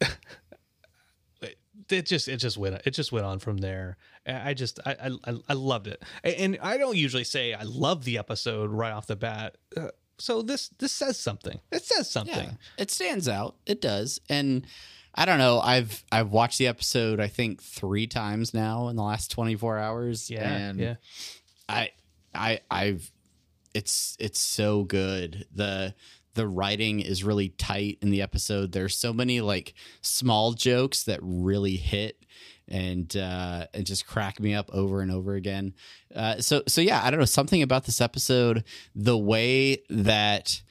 [1.90, 3.96] it just it just went it just went on from there.
[4.26, 8.18] I just I I, I loved it, and I don't usually say I love the
[8.18, 9.56] episode right off the bat.
[9.76, 11.60] Uh, so this this says something.
[11.72, 12.34] It says something.
[12.34, 13.56] Yeah, it stands out.
[13.66, 14.66] It does, and.
[15.20, 15.60] I don't know.
[15.60, 19.76] I've I've watched the episode I think three times now in the last twenty four
[19.76, 20.30] hours.
[20.30, 20.94] Yeah, and yeah.
[21.68, 21.90] I
[22.34, 23.10] I I've
[23.74, 25.44] it's it's so good.
[25.54, 25.94] The
[26.32, 28.72] the writing is really tight in the episode.
[28.72, 32.24] There's so many like small jokes that really hit
[32.66, 35.74] and uh, and just crack me up over and over again.
[36.16, 40.62] Uh, so so yeah, I don't know something about this episode, the way that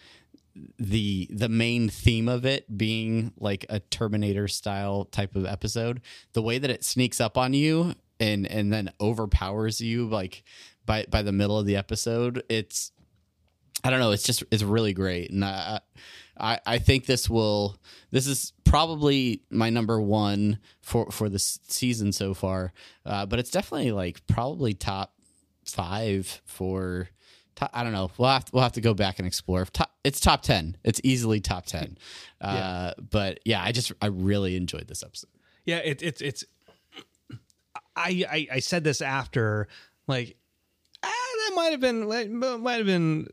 [0.78, 6.02] the the main theme of it being like a Terminator style type of episode,
[6.34, 10.43] the way that it sneaks up on you and and then overpowers you like
[10.86, 12.91] by by the middle of the episode, it's
[13.84, 14.12] I don't know.
[14.12, 15.80] It's just it's really great, and I,
[16.38, 17.78] I I think this will.
[18.12, 22.74] This is probably my number one for for the season so far,
[23.06, 25.13] uh, but it's definitely like probably top
[25.65, 27.10] five for.
[27.74, 28.12] I don't know.
[28.17, 29.65] We'll have to, we'll have to go back and explore.
[29.65, 30.78] Top, it's top ten.
[30.84, 31.98] It's easily top ten.
[32.41, 33.04] Uh, yeah.
[33.10, 35.30] But yeah, I just I really enjoyed this episode.
[35.65, 36.45] Yeah, it, it's it's.
[37.98, 39.67] I, I I said this after
[40.08, 40.38] like
[41.04, 42.08] ah, that might have been
[42.63, 43.28] might have been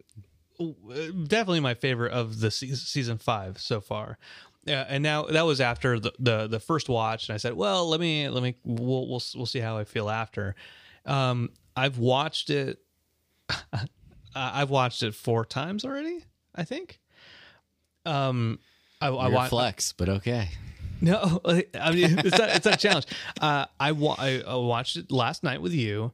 [1.28, 4.18] definitely my favorite of the season five so far.
[4.64, 7.88] Yeah, and now that was after the, the, the first watch, and I said, "Well,
[7.88, 10.56] let me let me we'll we'll, we'll see how I feel after."
[11.04, 12.80] Um, I've watched it.
[14.36, 16.24] I've watched it four times already.
[16.54, 17.00] I think.
[18.04, 18.58] Um,
[19.00, 20.48] I, I watched flex, but okay.
[21.00, 23.06] No, I mean it's not, it's not a challenge.
[23.40, 26.12] Uh, I, wa- I watched it last night with you.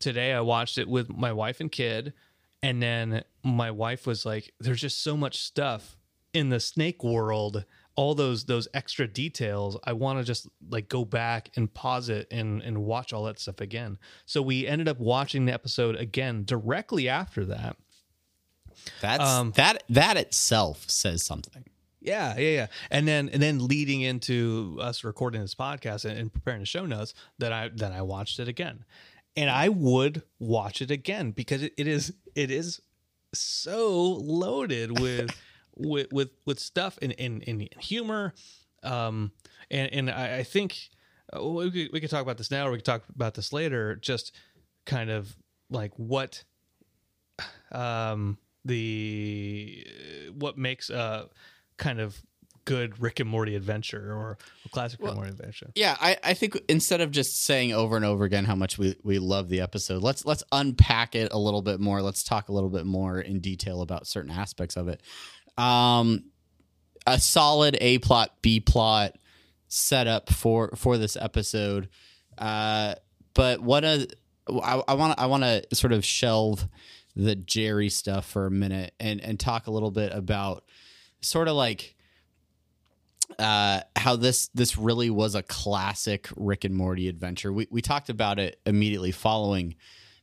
[0.00, 2.12] Today I watched it with my wife and kid.
[2.62, 5.96] And then my wife was like, "There's just so much stuff
[6.32, 7.64] in the snake world."
[7.98, 12.28] All those those extra details i want to just like go back and pause it
[12.30, 13.98] and and watch all that stuff again.
[14.26, 17.76] So we ended up watching the episode again directly after that.
[19.00, 21.64] That's um, that that itself says something.
[22.00, 22.66] Yeah yeah yeah.
[22.90, 26.86] And then and then leading into us recording this podcast and, and preparing the show
[26.86, 28.84] notes that i then i watched it again.
[29.36, 32.80] And I would watch it again because it, it is it is
[33.34, 35.30] so loaded with
[35.78, 38.34] with with with stuff and in, in, in, humor,
[38.82, 39.32] um,
[39.70, 40.90] and and I, I think
[41.34, 43.52] uh, we could, we could talk about this now or we could talk about this
[43.52, 43.96] later.
[43.96, 44.32] Just
[44.86, 45.36] kind of
[45.70, 46.44] like what
[47.72, 49.86] um the
[50.34, 51.28] what makes a
[51.76, 52.20] kind of
[52.68, 54.36] good Rick and Morty adventure or
[54.66, 55.72] a classic well, Rick and Morty adventure.
[55.74, 58.94] Yeah, I, I think instead of just saying over and over again how much we,
[59.02, 62.02] we love the episode, let's let's unpack it a little bit more.
[62.02, 65.02] Let's talk a little bit more in detail about certain aspects of it.
[65.58, 66.24] Um,
[67.06, 69.16] a solid A plot, B plot
[69.68, 71.88] setup for for this episode.
[72.36, 72.94] Uh,
[73.34, 74.08] but what a
[74.48, 76.66] I want I want to sort of shelve
[77.14, 80.64] the Jerry stuff for a minute and and talk a little bit about
[81.20, 81.96] sort of like
[83.38, 87.52] uh, how this this really was a classic Rick and Morty adventure.
[87.52, 89.74] We we talked about it immediately following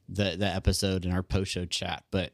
[0.10, 2.32] the the episode in our post show chat, but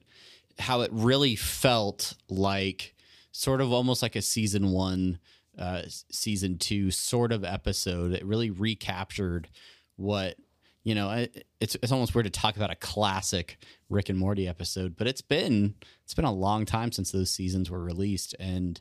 [0.62, 2.96] how it really felt like
[3.32, 5.20] sort of almost like a season one,
[5.58, 8.14] uh, season two sort of episode.
[8.14, 9.50] It really recaptured
[9.96, 10.36] what
[10.84, 11.28] you know.
[11.60, 13.58] It's it's almost weird to talk about a classic
[13.90, 17.70] Rick and Morty episode, but it's been it's been a long time since those seasons
[17.70, 18.80] were released, and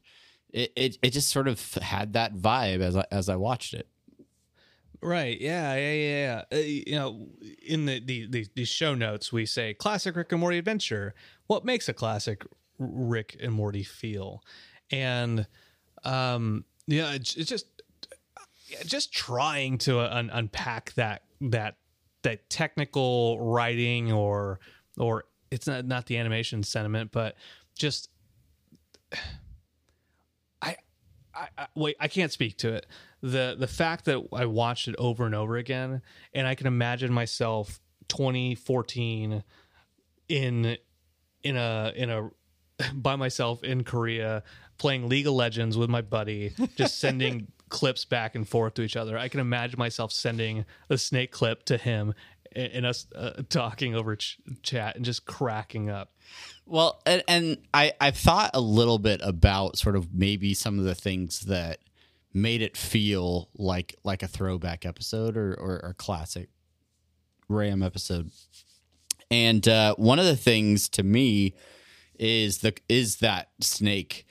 [0.53, 3.89] it, it, it just sort of had that vibe as I, as I watched it.
[5.03, 5.41] Right.
[5.41, 5.75] Yeah.
[5.77, 5.93] Yeah.
[5.93, 6.43] Yeah.
[6.53, 7.29] Uh, you know,
[7.67, 11.15] in the, the, the the show notes, we say classic Rick and Morty adventure.
[11.51, 12.47] What makes a classic
[12.79, 14.45] Rick and Morty feel?
[14.93, 15.49] And
[16.05, 17.67] um, yeah, it's, just
[18.87, 21.75] just trying to un- unpack that that
[22.23, 24.61] that technical writing or
[24.97, 27.35] or it's not not the animation sentiment, but
[27.77, 28.11] just
[30.63, 30.77] I,
[31.35, 32.87] I, I wait I can't speak to it.
[33.23, 36.01] The the fact that I watched it over and over again,
[36.33, 39.43] and I can imagine myself 2014
[40.29, 40.77] in
[41.43, 42.31] in a in a
[42.95, 44.43] by myself in Korea
[44.79, 48.97] playing League of Legends with my buddy, just sending clips back and forth to each
[48.97, 49.17] other.
[49.17, 52.15] I can imagine myself sending a snake clip to him
[52.53, 56.13] and, and us uh, talking over ch- chat and just cracking up.
[56.67, 60.85] Well, and, and I I've thought a little bit about sort of maybe some of
[60.85, 61.81] the things that
[62.33, 66.49] made it feel like like a throwback episode or or, or classic
[67.49, 68.31] Ram episode.
[69.31, 71.55] And uh, one of the things to me
[72.19, 74.27] is the is that snake,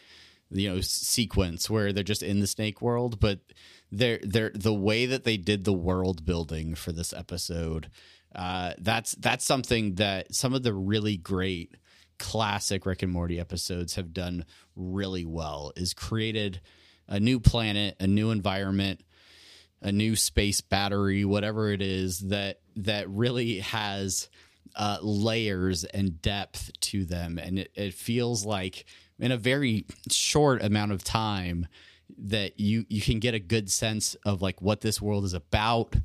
[0.51, 3.39] you know, sequence where they're just in the snake world, but
[3.91, 7.89] they're they're the way that they did the world building for this episode.
[8.35, 11.75] Uh, that's that's something that some of the really great
[12.19, 15.71] classic Rick and Morty episodes have done really well.
[15.75, 16.61] Is created
[17.07, 19.01] a new planet, a new environment,
[19.81, 24.29] a new space battery, whatever it is that that really has
[24.79, 28.85] uh, layers and depth to them, and it, it feels like
[29.19, 31.67] in a very short amount of time
[32.17, 35.95] that you you can get a good sense of like what this world is about,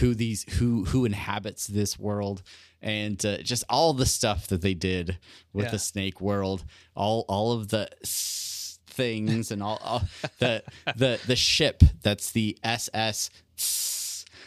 [0.00, 2.42] who these who who inhabits this world,
[2.82, 5.18] and uh, just all the stuff that they did
[5.52, 5.70] with Yeah.
[5.72, 10.02] the snake world, all all of the s- things and all, all
[10.40, 10.62] the
[10.96, 13.30] the the ship that's the SS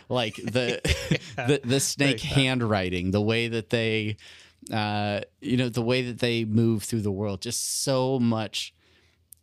[0.09, 0.81] like the
[1.37, 4.17] the the snake handwriting, the way that they
[4.73, 8.73] uh you know the way that they move through the world, just so much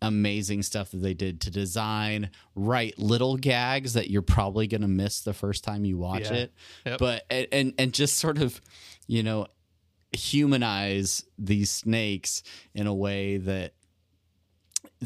[0.02, 4.86] amazing stuff that they did to design, write little gags that you're probably going to
[4.88, 6.34] miss the first time you watch Yeah.
[6.36, 6.52] it.
[6.84, 6.98] Yep.
[6.98, 8.60] But and and just sort of,
[9.06, 9.46] you know,
[10.12, 12.42] humanize these snakes
[12.74, 13.72] in a way that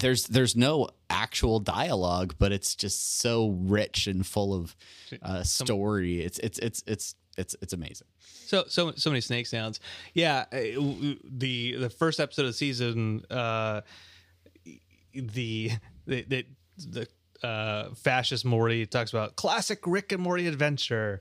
[0.00, 4.76] there's there's no actual dialogue, but it's just so rich and full of
[5.22, 6.20] uh, story.
[6.20, 8.08] It's it's it's it's it's it's amazing.
[8.46, 9.80] So so so many snake sounds.
[10.14, 10.58] Yeah, uh,
[11.24, 13.82] the the first episode of the season, uh,
[15.14, 15.72] the
[16.06, 17.06] the the, the
[17.46, 21.20] uh, fascist Morty talks about classic Rick and Morty adventure,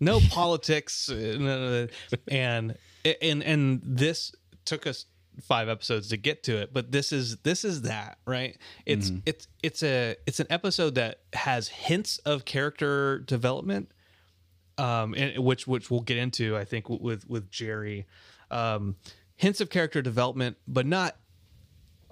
[0.00, 1.88] no politics, uh,
[2.28, 4.32] and and and this
[4.64, 5.06] took us
[5.42, 9.48] five episodes to get to it but this is this is that right it's it's
[9.62, 13.90] it's a it's an episode that has hints of character development
[14.78, 18.06] um, and which which we'll get into, I think, with with Jerry.
[18.50, 18.96] Um,
[19.34, 21.16] hints of character development, but not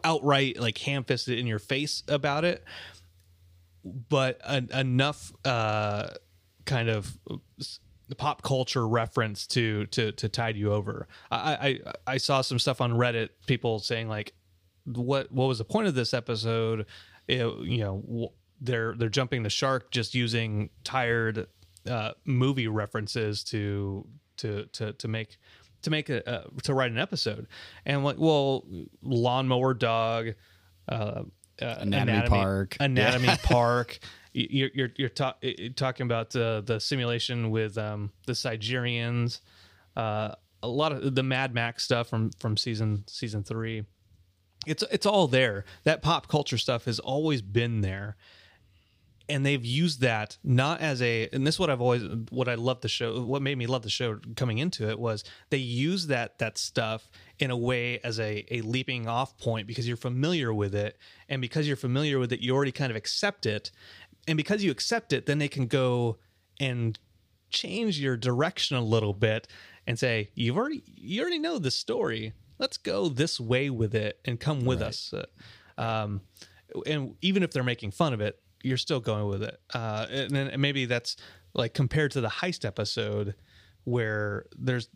[0.05, 2.63] outright like ham fisted in your face about it,
[3.85, 6.09] but en- enough uh,
[6.65, 7.17] kind of
[8.15, 11.09] pop culture reference to to to tide you over.
[11.31, 14.33] I, I I saw some stuff on Reddit, people saying like,
[14.85, 16.87] what what was the point of this episode?
[17.27, 18.29] It- you know, w-
[18.61, 21.49] they're they're jumping the shark just using tired
[21.89, 24.07] uh, movie references to
[24.39, 25.37] to to to make
[25.83, 27.47] to make a uh, to write an episode,
[27.85, 28.65] and like, well,
[29.03, 30.29] lawnmower dog,
[30.89, 31.23] uh,
[31.61, 32.77] uh, Anatomy Park.
[32.81, 33.99] anatomy park.
[34.39, 39.41] You're you're you're talking about uh, the simulation with um, the Zigerions,
[39.97, 43.87] uh, a lot of the Mad Max stuff from from season season three.
[44.67, 45.65] It's it's all there.
[45.85, 48.17] That pop culture stuff has always been there,
[49.27, 51.31] and they've used that not as a.
[51.33, 53.23] And this is what I've always what I love the show.
[53.23, 57.09] What made me love the show coming into it was they use that that stuff
[57.39, 61.41] in a way as a a leaping off point because you're familiar with it, and
[61.41, 63.71] because you're familiar with it, you already kind of accept it,
[64.27, 66.19] and because you accept it, then they can go
[66.61, 66.99] and
[67.51, 69.47] change your direction a little bit
[69.87, 72.33] and say you've already you already know the story.
[72.59, 75.13] Let's go this way with it and come with us.
[75.13, 75.27] Uh,
[75.81, 76.23] um,
[76.87, 79.61] and even if they're making fun of it you're still going with it.
[79.73, 81.17] Uh, and then and maybe that's
[81.55, 83.35] like compared to the heist episode
[83.85, 84.89] where there's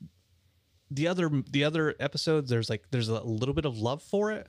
[0.90, 4.48] the other the other episodes there's like there's a little bit of love for it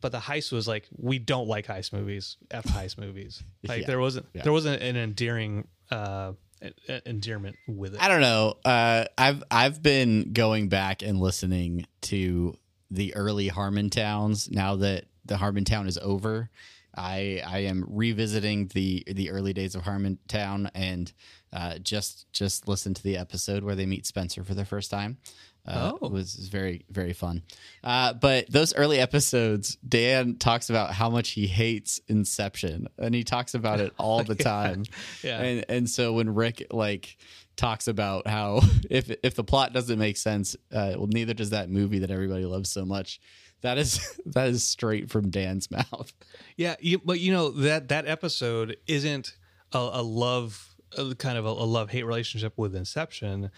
[0.00, 3.86] but the heist was like we don't like heist movies f heist movies like Yeah.
[3.86, 4.42] there wasn't Yeah.
[4.42, 8.54] there wasn't an endearing uh en- en- endearment with it I don't know.
[8.64, 12.56] Uh, I've I've been going back and listening to
[12.90, 16.50] the early Harmontowns now that the Harmontown is over.
[16.96, 21.12] I I am revisiting the the early days of Harmontown and
[21.52, 25.18] uh, just just listened to the episode where they meet Spencer for the first time.
[25.66, 26.06] Uh, Oh.
[26.06, 27.42] it was very very fun.
[27.84, 33.24] Uh, but those early episodes, Dan talks about how much he hates Inception, and he
[33.24, 34.84] talks about it all the time.
[35.22, 35.40] Yeah.
[35.42, 37.16] And and so when Rick like
[37.56, 41.68] talks about how if if the plot doesn't make sense, uh, well, neither does that
[41.70, 43.20] movie that everybody loves so much.
[43.62, 46.12] That is that is straight from Dan's mouth.
[46.56, 49.36] Yeah, you, but you know that that episode isn't
[49.72, 53.50] a, a love, a kind of a, a love hate relationship with Inception.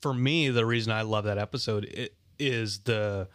[0.00, 3.28] For me, the reason I love that episode is the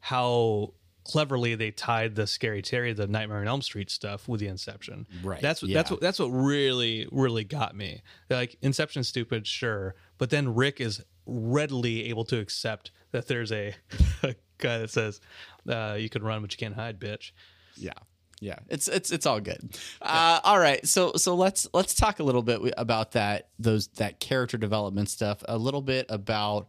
[0.00, 0.72] how
[1.04, 5.06] cleverly they tied the scary Terry, the Nightmare on Elm Street stuff with the Inception.
[5.22, 5.40] Right.
[5.40, 5.78] That's what yeah.
[5.78, 8.02] that's what that's what really really got me.
[8.28, 13.74] Like Inception, stupid, sure, but then Rick is readily able to accept that there's a,
[14.22, 15.20] a guy that says,
[15.68, 17.32] uh, "You can run, but you can't hide, bitch."
[17.76, 17.92] Yeah.
[18.40, 19.78] Yeah, it's it's it's all good.
[20.02, 24.20] Uh, all right, so so let's let's talk a little bit about that those that
[24.20, 25.42] character development stuff.
[25.48, 26.68] A little bit about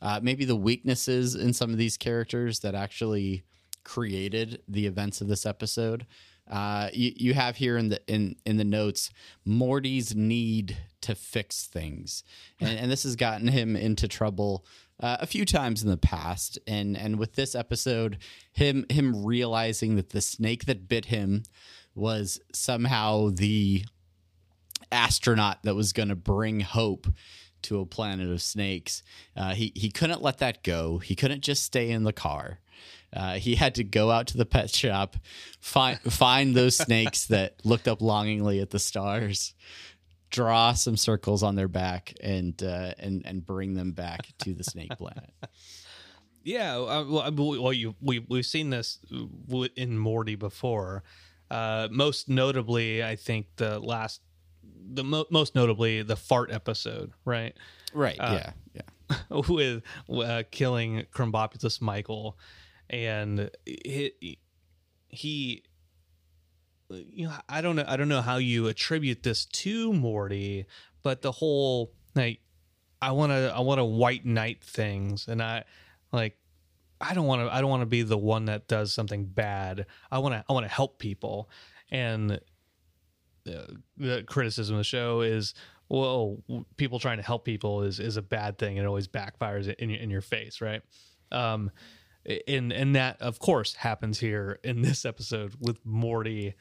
[0.00, 3.42] uh, maybe the weaknesses in some of these characters that actually
[3.82, 6.06] created the events of this episode.
[6.48, 9.10] Uh, you, you have here in the in in the notes
[9.44, 12.22] Morty's need to fix things,
[12.60, 14.64] and, and this has gotten him into trouble
[15.00, 16.58] uh, a few times in the past.
[16.66, 18.18] And and with this episode,
[18.52, 21.44] him him realizing that the snake that bit him
[21.94, 23.84] was somehow the
[24.90, 27.06] astronaut that was going to bring hope
[27.62, 29.02] to a planet of snakes.
[29.36, 30.98] Uh, he he couldn't let that go.
[30.98, 32.60] He couldn't just stay in the car.
[33.12, 35.16] Uh, he had to go out to the pet shop,
[35.60, 39.54] find find those snakes that looked up longingly at the stars,
[40.30, 44.64] draw some circles on their back, and uh, and and bring them back to the
[44.64, 45.30] snake planet.
[46.44, 49.00] Yeah, uh, well, well, you we we've seen this
[49.76, 51.02] in Morty before.
[51.50, 54.22] Uh, most notably, I think the last,
[54.62, 57.54] the mo- most notably the fart episode, right?
[57.92, 58.16] Right.
[58.18, 58.40] Uh,
[58.74, 58.82] yeah.
[59.10, 59.40] Yeah.
[59.48, 62.38] with uh, killing Krombopulos Michael,
[62.88, 64.38] and he,
[65.08, 65.64] he,
[66.90, 70.66] you know, I don't know, I don't know how you attribute this to Morty,
[71.02, 72.40] but the whole like,
[73.00, 75.64] I want to, I want to white knight things, and I
[76.12, 76.36] like.
[77.00, 77.54] I don't want to.
[77.54, 79.86] I don't want to be the one that does something bad.
[80.10, 80.44] I want to.
[80.48, 81.48] I want to help people,
[81.92, 82.40] and
[83.44, 85.54] the, the criticism of the show is
[85.88, 86.42] well,
[86.76, 88.76] people trying to help people is is a bad thing.
[88.76, 90.82] It always backfires in in your face, right?
[91.32, 91.70] Um,
[92.46, 96.54] and and that of course happens here in this episode with Morty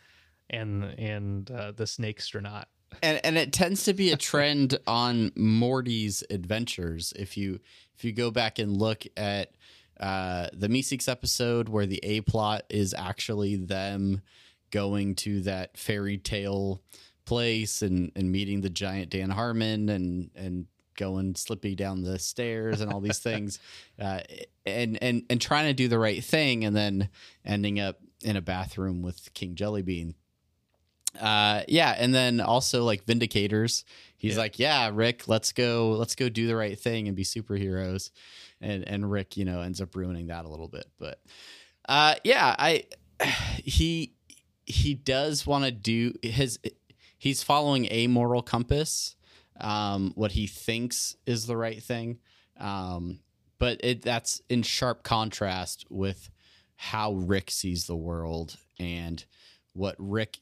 [0.50, 2.68] and and uh, the snake astronaut.
[3.02, 7.14] And and it tends to be a trend on Morty's adventures.
[7.16, 7.60] If you
[7.96, 9.52] if you go back and look at
[10.00, 14.22] uh, the Meeseeks episode where the A plot is actually them
[14.70, 16.82] going to that fairy tale
[17.26, 22.82] place and, and meeting the giant Dan Harmon and and going slipping down the stairs
[22.82, 23.60] and all these things,
[24.00, 24.20] uh,
[24.66, 27.10] and and and trying to do the right thing, and then
[27.46, 30.16] ending up in a bathroom with King Jellybean.
[31.20, 33.84] Uh, yeah, and then also like Vindicators.
[34.18, 34.40] He's Yeah.
[34.40, 38.12] like, "Yeah, Rick, let's go, let's go do the right thing and be superheroes."
[38.62, 40.86] And and Rick, you know, ends up ruining that a little bit.
[41.00, 41.20] But
[41.88, 42.84] uh, yeah, I
[43.64, 44.14] he
[44.66, 46.60] he does want to do his
[47.18, 49.16] he's following a moral compass
[49.60, 52.20] um, what he thinks is the right thing
[52.60, 53.20] um,
[53.60, 56.30] but it that's in sharp contrast with
[56.76, 59.24] how rick sees the world and
[59.74, 60.40] what rick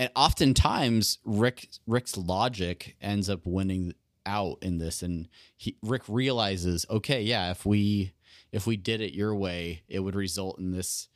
[0.00, 3.94] and oftentimes rick rick's logic ends up winning
[4.26, 8.12] out in this and he rick realizes okay yeah if we
[8.52, 11.08] if we did it your way it would result in this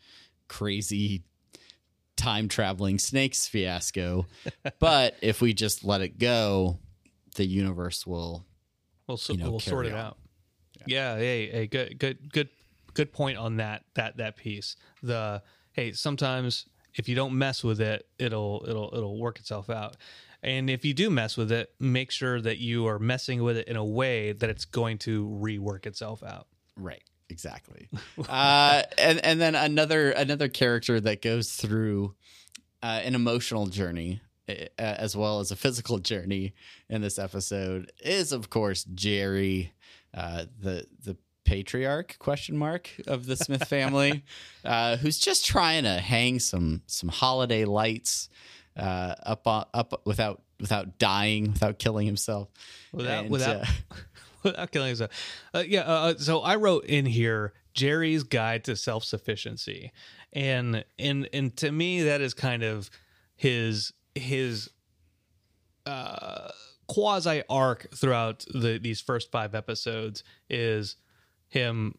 [0.48, 1.24] crazy
[2.16, 4.26] time traveling snakes fiasco.
[4.78, 6.78] but if we just let it go,
[7.36, 8.44] the universe will.
[9.06, 9.98] We'll so, You know, we'll sort it on.
[9.98, 10.18] out.
[10.86, 11.16] Yeah.
[11.16, 11.50] Hey.
[11.50, 11.66] Hey.
[11.66, 11.98] Good.
[11.98, 12.32] Good.
[12.32, 12.48] Good.
[12.94, 13.84] Good point on that.
[13.94, 14.76] That that piece.
[15.02, 15.92] The hey.
[15.92, 19.96] Sometimes if you don't mess with it, it'll it'll it'll work itself out.
[20.42, 23.66] And if you do mess with it, make sure that you are messing with it
[23.66, 26.46] in a way that it's going to rework itself out.
[26.76, 27.02] Right.
[27.30, 27.88] Exactly.
[28.28, 32.14] uh, and and then another another character that goes through
[32.82, 36.52] uh, an emotional journey uh, as well as a physical journey
[36.90, 39.72] in this episode is of course Jerry,
[40.12, 44.24] uh, the the patriarch question mark of the Smith family,
[44.64, 48.28] uh, who's just trying to hang some some holiday lights
[48.76, 52.48] uh, up up without without dying without killing himself
[52.92, 53.94] Without And, without uh,
[54.42, 55.10] without killing himself.
[55.52, 55.80] Uh, yeah.
[55.80, 59.92] Uh, so I wrote in here Jerry's Guide to Self Sufficiency,
[60.32, 62.88] and and and to me that is kind of
[63.36, 64.70] his his
[65.86, 66.50] uh,
[66.86, 70.96] quasi arc throughout the these first five episodes is
[71.54, 71.94] him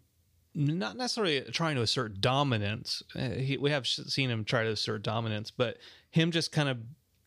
[0.54, 3.02] not necessarily trying to assert dominance.
[3.16, 5.78] Uh, he, we have seen him try to assert dominance, but
[6.12, 6.78] him just kind of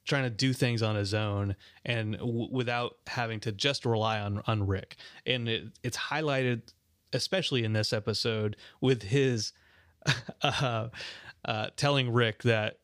[0.06, 4.42] trying to do things on his own and w- without having to just rely on
[4.46, 4.96] on Rick.
[5.26, 6.62] And it, it's highlighted,
[7.12, 9.52] especially in this episode, with his
[10.42, 10.88] uh,
[11.46, 12.78] uh, telling Rick that,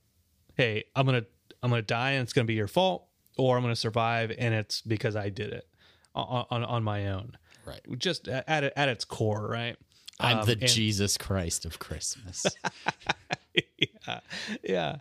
[0.55, 1.26] "Hey, I'm gonna
[1.62, 4.80] I'm gonna die, and it's gonna be your fault, or I'm gonna survive, and it's
[4.80, 5.68] because I did it
[6.14, 7.36] on on, on my own."
[7.66, 7.80] Right.
[7.98, 9.76] Just at at its core, right?
[10.20, 12.46] I'm Um, the and- Jesus Christ of Christmas.
[13.78, 14.20] yeah,
[14.62, 14.96] yeah,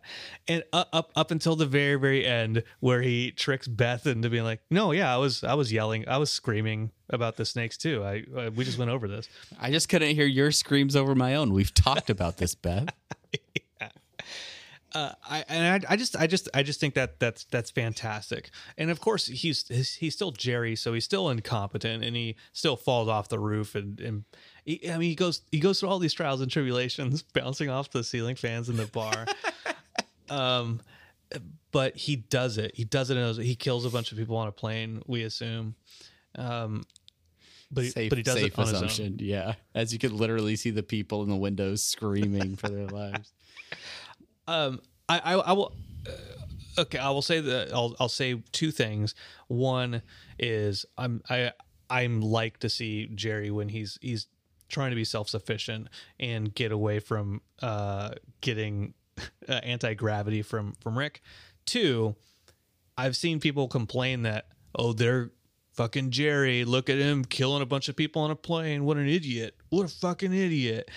[0.47, 4.43] and up, up up until the very very end, where he tricks Beth into being
[4.43, 8.03] like, "No, yeah, I was I was yelling, I was screaming about the snakes too.
[8.03, 11.35] I, I we just went over this." I just couldn't hear your screams over my
[11.35, 11.53] own.
[11.53, 12.87] We've talked about this, Bev.
[14.93, 18.51] Uh, I and I, I just I just I just think that that's that's fantastic.
[18.77, 23.07] And of course, he's he's, still Jerry, so he's still incompetent, and he still falls
[23.07, 23.73] off the roof.
[23.73, 24.23] And, and
[24.65, 27.89] he, I mean, he goes he goes through all these trials and tribulations, bouncing off
[27.89, 29.25] the ceiling fans in the bar.
[30.29, 30.79] um,
[31.71, 32.75] but he does it.
[32.75, 33.43] He does it.
[33.43, 35.01] He kills a bunch of people on a plane.
[35.07, 35.73] We assume.
[36.35, 36.83] Um,
[37.71, 39.17] but he, Safe, but he does safe it on his own.
[39.19, 43.33] Yeah, as you could literally see the people in the windows screaming for their lives.
[44.47, 45.73] Um, I, I, I will.
[46.07, 49.15] Uh, okay, I will say that I'll, I'll say two things.
[49.47, 50.01] One
[50.39, 51.51] is I'm I
[51.89, 54.27] I'm like to see Jerry when he's he's
[54.69, 55.87] trying to be self sufficient
[56.19, 58.93] and get away from uh getting
[59.49, 61.21] uh, anti gravity from from Rick.
[61.65, 62.15] Two,
[62.97, 65.31] I've seen people complain that oh they're
[65.73, 66.65] fucking Jerry.
[66.65, 68.85] Look at him killing a bunch of people on a plane.
[68.85, 69.55] What an idiot!
[69.69, 70.89] What a fucking idiot!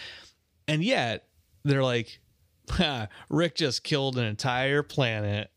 [0.69, 1.29] And yet
[1.65, 2.26] they're like, "Ha,
[3.29, 5.51] Rick just killed an entire planet.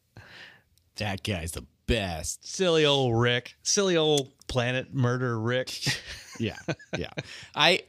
[0.98, 2.48] That guy's the best.
[2.48, 3.56] Silly old Rick.
[3.64, 5.74] Silly old planet murder Rick.
[6.42, 6.56] Yeah,
[6.98, 7.10] yeah.
[7.56, 7.82] I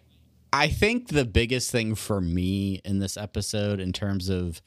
[0.52, 4.60] I think the biggest thing for me in this episode, in terms of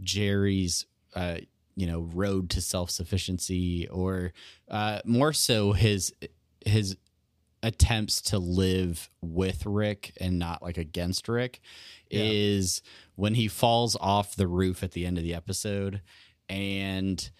[0.00, 1.36] Jerry's, uh,
[1.76, 4.32] you know, road to self sufficiency, or
[4.68, 6.12] uh, more so his
[6.66, 6.96] his
[7.62, 11.60] attempts to live with Rick and not like against Rick,
[12.10, 12.22] Yeah.
[12.24, 12.82] is
[13.16, 16.00] when he falls off the roof at the end of the episode,
[16.48, 17.30] and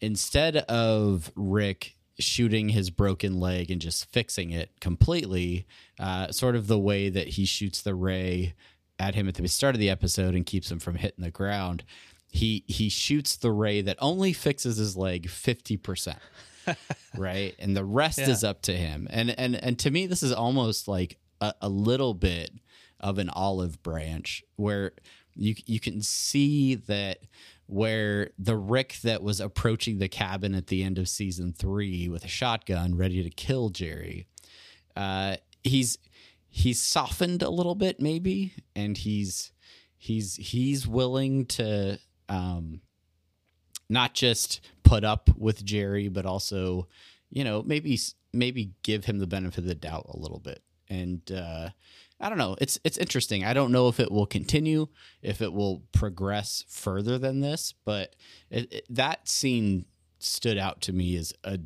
[0.00, 5.66] instead of Rick shooting his broken leg and just fixing it completely,
[5.98, 8.54] uh, sort of the way that he shoots the ray
[8.98, 11.82] at him at the start of the episode and keeps him from hitting the ground.
[12.30, 16.18] He he shoots the ray that only fixes his leg fifty percent,
[17.16, 18.30] right, and the rest Yeah.
[18.30, 19.06] is up to him.
[19.10, 22.50] And and and to me, this is almost like a, a little bit
[23.00, 24.92] of an olive branch where
[25.36, 27.18] you you can see that
[27.66, 32.24] where the Rick that was approaching the cabin at the end of season three with
[32.24, 34.26] a shotgun ready to kill Jerry,
[34.96, 35.98] uh, he's
[36.48, 39.52] he's softened a little bit maybe, and he's
[39.96, 42.80] he's he's willing to um,
[43.88, 46.86] not just put up with Jerry, but also
[47.30, 47.98] you know maybe
[48.32, 51.30] maybe give him the benefit of the doubt a little bit and.
[51.32, 51.70] Uh,
[52.24, 52.56] I don't know.
[52.58, 53.44] It's it's interesting.
[53.44, 54.86] I don't know if it will continue,
[55.22, 58.16] if it will progress further than this, but
[58.50, 59.84] it, it- that scene
[60.18, 61.58] stood out to me as a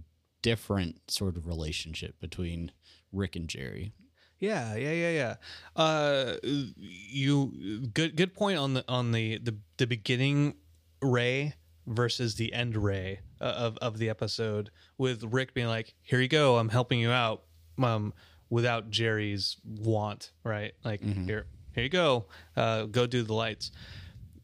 [0.43, 2.73] different sort of relationship between
[3.13, 3.93] Rick and Jerry.
[4.41, 5.35] Yeah, yeah, yeah, yeah.
[5.77, 10.55] Uh, you good good point on the on the the, the beginning
[11.01, 11.55] Ray
[11.87, 16.29] versus the end Ray uh, of of the episode with Rick being like, "Here you
[16.29, 17.45] go, I'm helping you out,"
[17.83, 18.13] um,
[18.51, 20.73] without Jerry's want, right?
[20.85, 22.27] Like, here, here you go,
[22.57, 23.71] uh, go do the lights.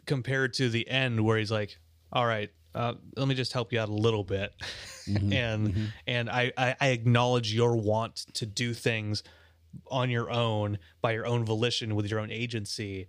[0.07, 1.78] Compared to the end where he's like,
[2.12, 4.52] "All right, uh, let me just help you out a little bit,"
[5.07, 9.22] and and I, I I acknowledge your want to do things
[9.90, 13.09] on your own by your own volition with your own agency.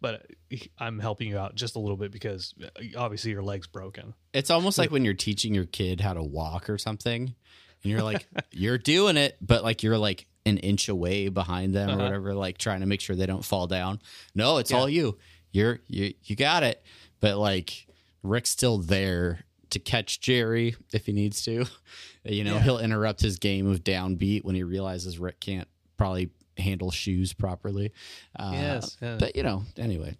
[0.00, 0.26] But
[0.78, 4.14] i'm helping you out just a little bit because uh, obviously your leg's broken.
[4.34, 7.34] It's almost like when you're teaching your kid how to walk or something,
[7.84, 11.88] and you're like, you're doing it, but like you're like an inch away behind them
[11.90, 12.02] or Uh-huh.
[12.02, 14.00] whatever, like trying to make sure they don't fall down.
[14.34, 14.78] No, it's Yeah.
[14.78, 15.18] all you.
[15.52, 16.82] You're you you got it.
[17.20, 17.86] But like
[18.22, 21.66] Rick's still there to catch Jerry if he needs to.
[22.26, 22.62] You know, Yeah.
[22.62, 25.68] he'll interrupt his game of downbeat when he realizes Rick can't
[25.98, 27.92] probably handle shoes properly.
[28.34, 29.16] Uh, Yes, yeah.
[29.20, 30.16] But you know, anyway.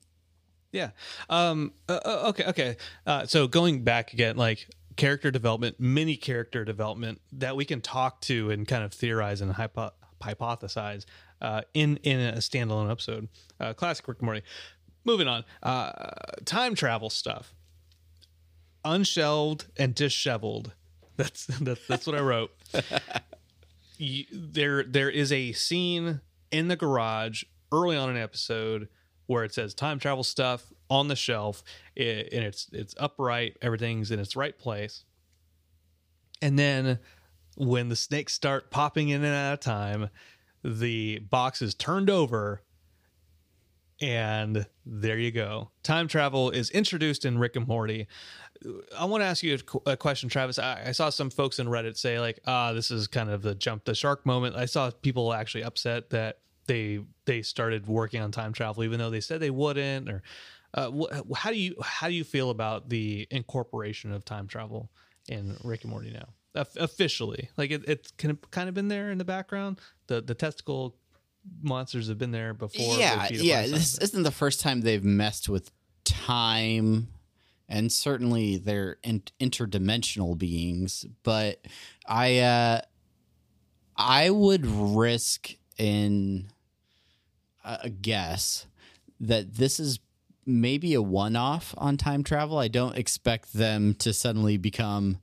[0.71, 0.91] yeah
[1.31, 6.65] um uh, uh, okay okay uh so going back again like character development mini character
[6.65, 9.93] development that we can talk to and kind of theorize and hypo-
[10.23, 11.05] hypothesize
[11.43, 13.29] uh in in a standalone episode.
[13.61, 14.43] Uh classic rick and morty.
[15.05, 15.45] Moving on.
[15.63, 15.91] Uh
[16.45, 17.55] time travel stuff.
[18.85, 20.73] Unshelved and disheveled.
[21.17, 22.51] That's that's, that's what i wrote.
[23.97, 26.21] You, there there is a scene
[26.51, 28.89] in the garage early on an episode
[29.27, 31.62] where it says time travel stuff on the shelf
[31.99, 32.03] i-
[32.33, 35.05] and it's it's upright, everything's in its right place.
[36.43, 36.99] And then
[37.57, 40.11] when the snakes start popping in and out of time,
[40.62, 42.62] the box is turned over
[44.01, 45.70] and there you go.
[45.83, 48.09] Time travel is introduced in Rick and Morty.
[48.99, 50.59] I want to ask you a a question, Travis.
[50.59, 53.55] I, I saw some folks in Reddit say like, "Ah, this is kind of the
[53.55, 58.31] jump the shark moment." I saw people actually upset that they they started working on
[58.31, 60.09] time travel even though they said they wouldn't.
[60.09, 60.23] Or
[60.75, 64.91] uh, wh- how do you how do you feel about the incorporation of time travel
[65.29, 66.29] in Rick and Morty now?
[66.55, 69.81] Of- officially, like it, it's kind of been there in the background.
[70.07, 70.97] The the testicle
[71.62, 72.99] monsters have been there before.
[72.99, 73.67] yeah, yeah.
[73.67, 75.71] This isn't the first time they've messed with
[76.05, 77.09] time,
[77.69, 81.05] and certainly they're in- interdimensional beings.
[81.23, 81.61] But
[82.07, 82.81] I, uh,
[83.97, 86.49] I would risk in
[87.65, 88.67] a guess
[89.21, 89.99] that this is
[90.47, 92.59] maybe a one-off on time travel.
[92.59, 95.19] I don't expect them to suddenly become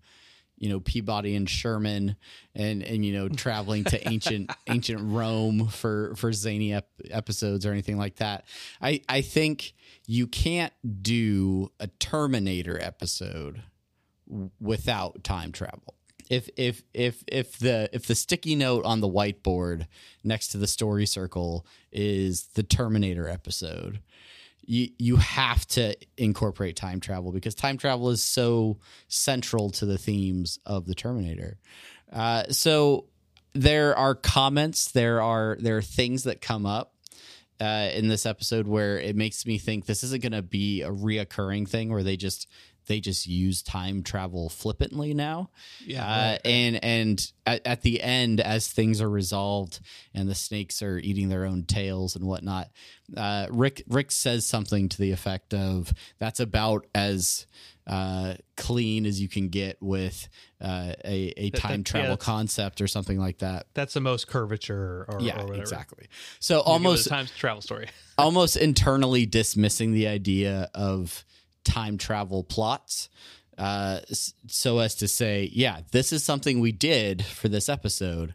[0.62, 2.16] you know Peabody and Sherman
[2.54, 7.72] and and you know traveling to ancient ancient Rome for for zany ep- episodes or
[7.72, 8.46] anything like that.
[8.80, 9.74] I I think
[10.06, 13.64] you can't do a Terminator episode
[14.60, 15.96] without time travel.
[16.32, 19.88] If if if if the if the sticky note on the whiteboard
[20.24, 24.00] next to the story circle is the Terminator episode,
[24.62, 28.78] you you have to incorporate time travel because time travel is so
[29.10, 31.58] central to the themes of the Terminator.
[32.10, 33.08] Uh, so
[33.52, 36.96] there are comments, there are there are things that come up
[37.60, 40.90] uh, in this episode where it makes me think this isn't going to be a
[40.90, 42.48] reoccurring thing where they just
[42.92, 45.50] they just use time travel flippantly now.
[45.86, 46.42] Yeah, Uh, right.
[46.46, 49.80] and and at, at the end, as things are resolved
[50.14, 52.70] and the snakes are eating their own tails and whatnot,
[53.16, 57.46] uh, Rick Rick says something to the effect of, "That's about as
[57.88, 60.28] uh, clean as you can get with
[60.62, 64.28] uh, a a that- time travel that's- concept or something like that." That's the most
[64.28, 65.62] curvature or, Yeah, or whatever.
[65.62, 66.08] exactly.
[66.39, 67.88] So You almost time travel story.
[68.18, 71.24] almost internally dismissing the idea of
[71.64, 73.09] time travel plots
[73.57, 73.99] uh,
[74.47, 78.34] so as to say yeah this is something we did for this episode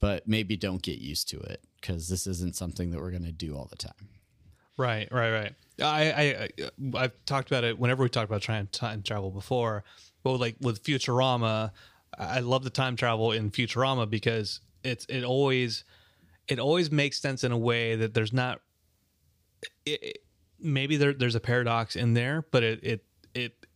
[0.00, 3.32] but maybe don't get used to it because this isn't something that we're going to
[3.32, 4.08] do all the time
[4.76, 5.54] Right, right, right.
[5.82, 9.82] I, I, I I've talked about it whenever we talked about trying time travel before.
[10.22, 11.72] But like with Futurama,
[12.16, 15.82] I love the time travel in Futurama because it's it always
[16.46, 18.60] it always makes sense in a way that there's not.
[19.84, 20.22] It-
[20.60, 23.04] maybe there, there's a paradox in there, but it it
[23.34, 23.66] it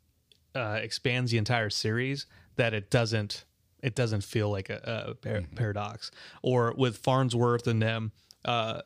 [0.55, 2.27] uh, expands the entire series
[2.57, 3.45] that it doesn't
[3.83, 6.11] it doesn't feel like a, a par- paradox.
[6.43, 8.13] Or with Farnsworth and them.
[8.45, 8.83] Uh,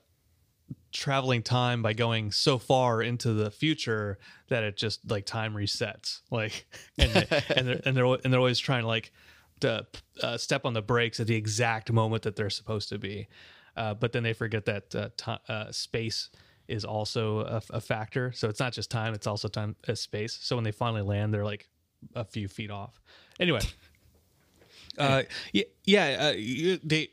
[0.93, 4.19] traveling time by going so far into the future
[4.49, 6.67] that it just like time resets like
[6.99, 9.13] and they, and they're, and they're and they're always trying to like
[9.61, 9.87] to
[10.23, 13.29] uh, step on the brakes at the exact moment that they're supposed to be
[13.77, 16.31] uh, but then they forget that uh, ti uh, space
[16.69, 20.39] is also a, a factor so it's not just time it's also time uh, space
[20.41, 21.69] so when they finally land they're like
[22.15, 23.01] a few feet off
[23.41, 23.61] anyway
[24.99, 26.17] uh, yeah, yeah.
[26.21, 27.11] Uh, they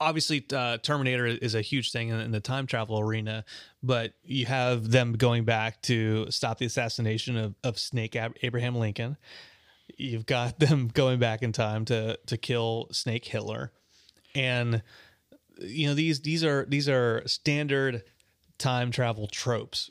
[0.00, 3.44] obviously uh, Terminator is a huge thing in, in the time travel arena,
[3.82, 8.74] but you have them going back to stop the assassination of, of Snake Ab- Abraham
[8.74, 9.16] Lincoln.
[9.96, 13.72] You've got them going back in time to to kill Snake Hitler,
[14.34, 14.82] and
[15.60, 18.02] you know these these are these are standard
[18.58, 19.90] time travel tropes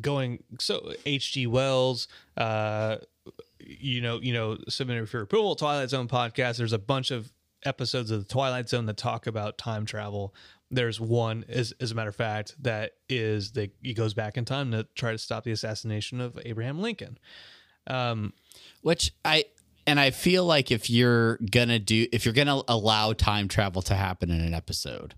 [0.00, 2.96] going so hg wells uh
[3.68, 6.56] you know, you know, submitted for approval, Twilight Zone podcast.
[6.56, 7.32] There's a bunch of
[7.64, 10.34] episodes of the Twilight Zone that talk about time travel.
[10.70, 14.44] There's one, as, as a matter of fact, that is that he goes back in
[14.44, 17.18] time to try to stop the assassination of Abraham Lincoln.
[17.86, 18.34] Um,
[18.82, 19.46] which i
[19.86, 23.94] and i feel like if you're gonna do if you're gonna allow time travel to
[23.94, 25.14] happen in an episode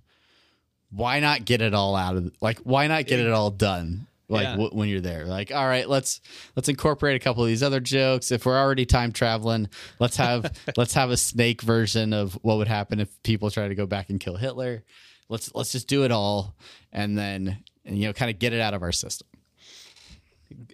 [0.90, 4.44] why not get it all out of like why not get it all done like
[4.44, 4.50] Yeah.
[4.52, 5.26] w- when you're there?
[5.26, 6.20] Like all right let's
[6.56, 8.30] let's incorporate a couple of these other jokes.
[8.32, 9.68] If we're already time traveling
[9.98, 13.74] let's have let's have a snake version of what would happen if people try to
[13.74, 14.84] go back and kill hitler.
[15.28, 16.56] Let's let's just do it all
[16.92, 19.26] and then and, you know kind of get it out of our system.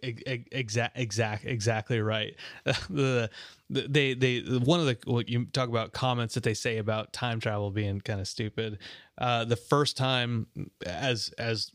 [0.02, 2.34] Exact, exact, exactly right.
[2.88, 3.28] the,
[3.68, 7.40] they they one of the what you talk about comments that they say about time
[7.40, 8.78] travel being kind of stupid.
[9.18, 10.46] Uh, the first time
[10.84, 11.72] as as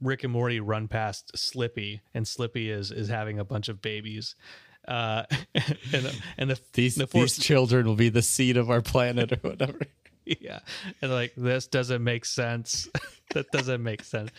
[0.00, 4.36] Rick and Morty run past Slippy, and Slippy is is having a bunch of babies.
[4.86, 5.24] Uh,
[5.92, 9.36] and and the these the these children will be the seed of our planet or
[9.48, 9.80] whatever
[10.40, 10.60] yeah
[11.02, 12.88] and like this doesn't make sense
[13.30, 14.30] that doesn't make sense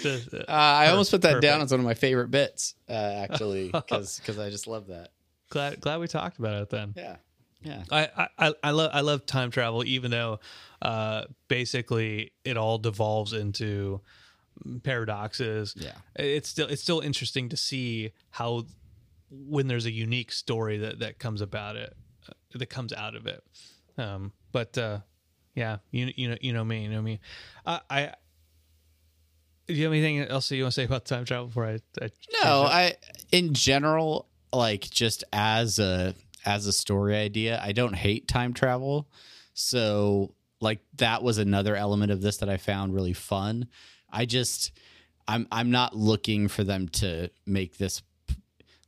[0.00, 3.70] Just, uh, I almost put that down as one of my favorite bits, uh, actually,
[3.70, 5.10] because I just love that.
[5.52, 6.94] Glad glad we talked about it then.
[6.96, 7.16] Yeah,
[7.62, 10.40] yeah, I, I- I, love I love time travel, even though
[10.80, 14.00] uh, basically it all devolves into
[14.82, 15.74] paradoxes.
[15.76, 15.92] yeah.
[16.16, 18.64] It's still it's still interesting to see how
[19.30, 21.94] when there's a unique story that that comes about it
[22.28, 23.42] uh, that comes out of it.
[23.98, 24.98] Um, but uh,
[25.54, 27.20] yeah, you you know you know me, you know me.
[27.66, 28.14] Uh, I
[29.68, 31.78] do you have anything else that you want to say about time travel before I?
[32.00, 32.10] I
[32.42, 32.96] No, I
[33.30, 39.08] in general like just as a as a story idea, I don't hate time travel.
[39.54, 43.68] So like that was another element of this that I found really fun.
[44.10, 44.72] I just
[45.28, 48.02] I'm I'm not looking for them to make this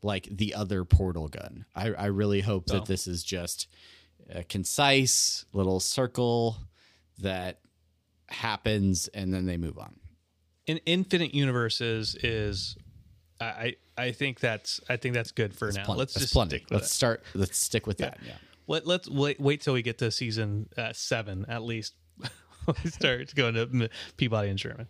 [0.03, 1.65] like the other portal gun.
[1.75, 2.75] I I really hope No.
[2.75, 2.87] that oh.
[2.87, 3.69] this is just
[4.29, 6.57] a concise little circle
[7.19, 7.61] that
[8.29, 9.97] happens and then they move on.
[10.67, 12.77] in infinite universes is
[13.41, 15.85] I I think that's I think that's good for That's now.
[15.85, 15.99] plenty.
[16.01, 16.57] Let's That's just plenty.
[16.59, 16.91] stick Let's it.
[16.91, 18.19] start let's stick with that.
[18.27, 18.35] Yeah.
[18.67, 21.95] Let, let's wait wait till we get to season uh, seven at least.
[22.85, 24.89] we start going to Peabody and Sherman.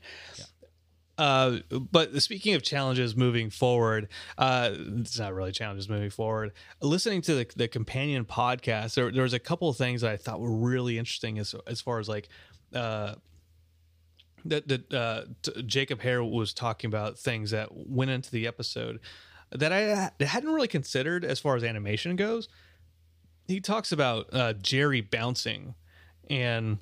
[1.17, 6.53] Uh, but speaking of challenges moving forward, uh, it's not really challenges moving forward.
[6.81, 10.17] Listening to the, the companion podcast, there, there was a couple of things that I
[10.17, 12.29] thought were really interesting as as far as like
[12.75, 13.15] uh,
[14.45, 19.01] that that uh, t- Jacob Hair was talking about things that went into the episode
[19.51, 22.49] that I hadn't really considered as far as animation goes.
[23.47, 25.75] He talks about uh, Jerry bouncing
[26.29, 26.79] and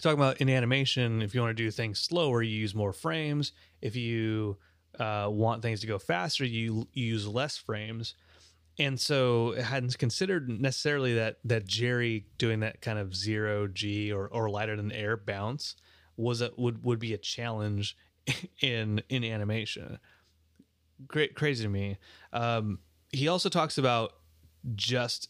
[0.00, 3.52] talking about in animation if you want to do things slower you use more frames.
[3.80, 4.58] If you
[4.98, 8.14] uh, want things to go faster you, use less frames.
[8.78, 14.12] And so it hadn't considered necessarily that that jerry doing that kind of zero g
[14.12, 15.76] or, or lighter than air bounce
[16.16, 17.96] was a would would be a challenge
[18.60, 19.98] in in animation.
[21.06, 21.98] Great crazy to me.
[22.32, 22.78] Um
[23.10, 24.14] he also talks about
[24.74, 25.28] just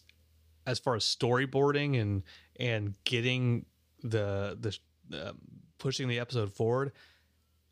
[0.67, 2.23] as far as storyboarding and
[2.59, 3.67] and getting
[4.03, 5.39] the the um,
[5.79, 6.93] pushing the episode forward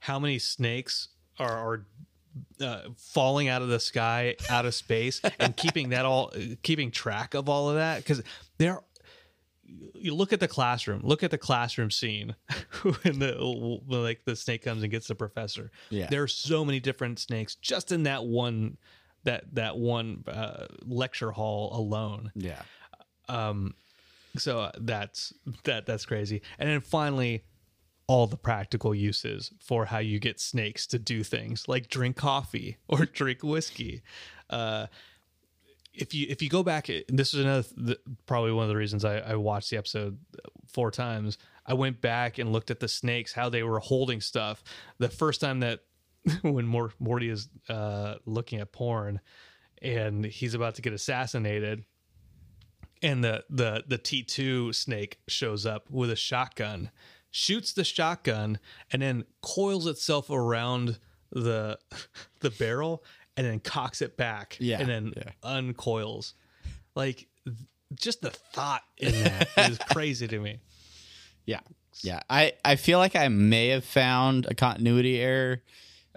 [0.00, 1.08] how many snakes
[1.38, 1.86] are are
[2.61, 6.32] uh, falling out of the sky out of space and keeping that all
[6.62, 7.98] keeping track of all of that.
[7.98, 8.22] Because
[8.58, 8.80] there
[9.94, 12.34] you look at the classroom look at the classroom scene
[12.82, 13.32] when the
[13.86, 16.06] when like the snake comes and gets the professor Yeah.
[16.10, 18.78] there are so many different snakes just in that one
[19.24, 22.62] that that one uh, lecture hall alone Yeah.
[23.28, 23.74] um
[24.36, 25.32] so that's
[25.64, 27.44] that that's crazy and then finally
[28.06, 32.78] all the practical uses for how you get snakes to do things like drink coffee
[32.88, 34.02] or drink whiskey
[34.50, 34.86] uh
[35.93, 39.05] if you if you go back this is another th- probably one of the reasons
[39.05, 40.18] I, I watched the episode
[40.66, 41.38] four times.
[41.66, 44.62] I went back and looked at the snakes how they were holding stuff.
[44.99, 45.80] The first time that
[46.43, 49.20] when Mor- morty is uh looking at porn
[49.82, 51.84] and he's about to get assassinated
[53.03, 56.91] and the the the T2 snake shows up with a shotgun,
[57.30, 58.59] shoots the shotgun,
[58.93, 60.99] and then coils itself around
[61.32, 61.78] the
[62.41, 63.05] the barrel
[63.41, 65.30] and then cocks it back Yeah, and then yeah.
[65.43, 66.34] uncoils.
[66.95, 67.57] Like th-
[67.95, 70.59] just the thought in that is crazy to me.
[71.47, 71.61] Yeah.
[72.03, 72.20] Yeah.
[72.28, 75.62] I, I feel like I may have found a continuity error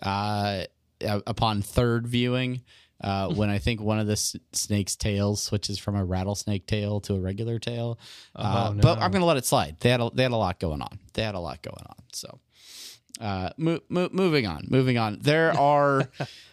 [0.02, 0.66] uh,
[1.02, 2.62] upon third viewing
[3.02, 7.00] uh, when I think one of the s- snake's tails switches from a rattlesnake tail
[7.02, 7.98] to a regular tail.
[8.36, 9.00] Uh, Oh, But.
[9.00, 9.78] I'm going to let it slide.
[9.80, 11.00] They had, a, they had a lot going on.
[11.14, 11.96] They had a lot going on.
[12.12, 12.40] So.
[13.20, 15.20] Uh, mo- mo- moving on, moving on.
[15.22, 16.10] There are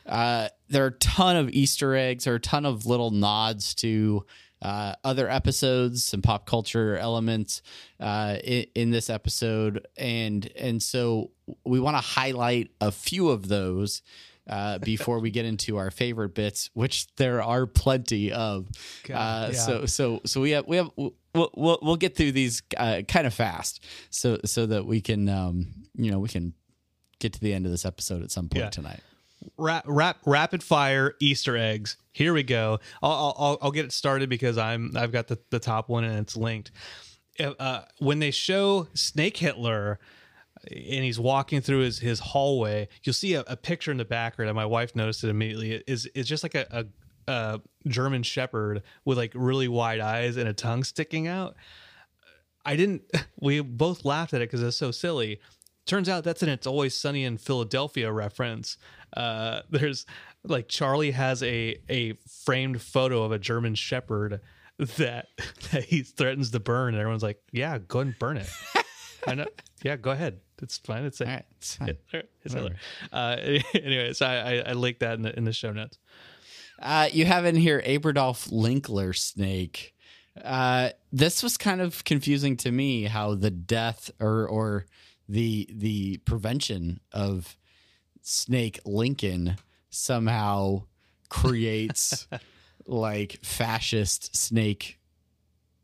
[0.07, 3.75] uh, there are a ton of Easter eggs, there are a ton of little nods
[3.77, 4.25] to
[4.63, 7.63] uh, other episodes, some pop culture elements
[7.99, 11.31] uh, in, in this episode, and and so
[11.65, 14.03] we want to highlight a few of those
[14.51, 18.67] uh, before we get into our favorite bits, which there are plenty of.
[19.05, 19.59] God, uh, yeah.
[19.59, 23.27] So so so we have we have we'll we'll, we'll get through these uh, kind
[23.27, 26.53] of fast, so so that we can um, you know we can
[27.21, 28.71] get to the end of this episode at some point Yeah.
[28.71, 29.01] tonight.
[29.57, 31.97] Rap, rap, rapid fire Easter eggs.
[32.13, 32.79] Here we go.
[33.03, 36.05] I'll, I'll, I'll- I'll get it started because I'm I've got the, the top one
[36.05, 36.73] and it's linked.
[37.39, 39.99] Uh, when they show Snake Hitler
[40.69, 44.49] and he's walking through his, his hallway, you'll see a, a picture in the background.
[44.49, 45.73] And my wife noticed it immediately.
[45.73, 46.87] It is it's just like a,
[47.27, 51.57] a, German Shepherd with like really wide eyes and a tongue sticking out.
[52.65, 53.03] I didn't.
[53.43, 55.41] We both laughed at it because it's so silly.
[55.87, 58.77] Turns out that's an "It's Always Sunny in Philadelphia" reference.
[59.17, 60.05] Uh, there's
[60.45, 64.41] like Charlie has a a framed photo of a German Shepherd
[64.79, 65.29] that
[65.73, 68.51] that he threatens to burn, and everyone's like, "Yeah, go and burn it."
[69.27, 69.47] I know.
[69.83, 70.41] Yeah, go ahead.
[70.63, 71.05] It's fine.
[71.05, 71.97] It's All right, it's fine.
[72.45, 72.77] It's Hitler.
[73.13, 73.37] Uh,
[73.75, 75.99] anyway, so I, I, I linked that in the in the show notes.
[76.81, 79.95] Uh, you have in here Abradolf Lincler snake.
[80.43, 84.87] Uh, this was kind of confusing to me how the death or or
[85.29, 87.57] the the prevention of
[88.23, 89.57] Snake Lincoln
[89.91, 90.85] somehow
[91.29, 92.27] creates
[92.87, 94.99] like fascist snake,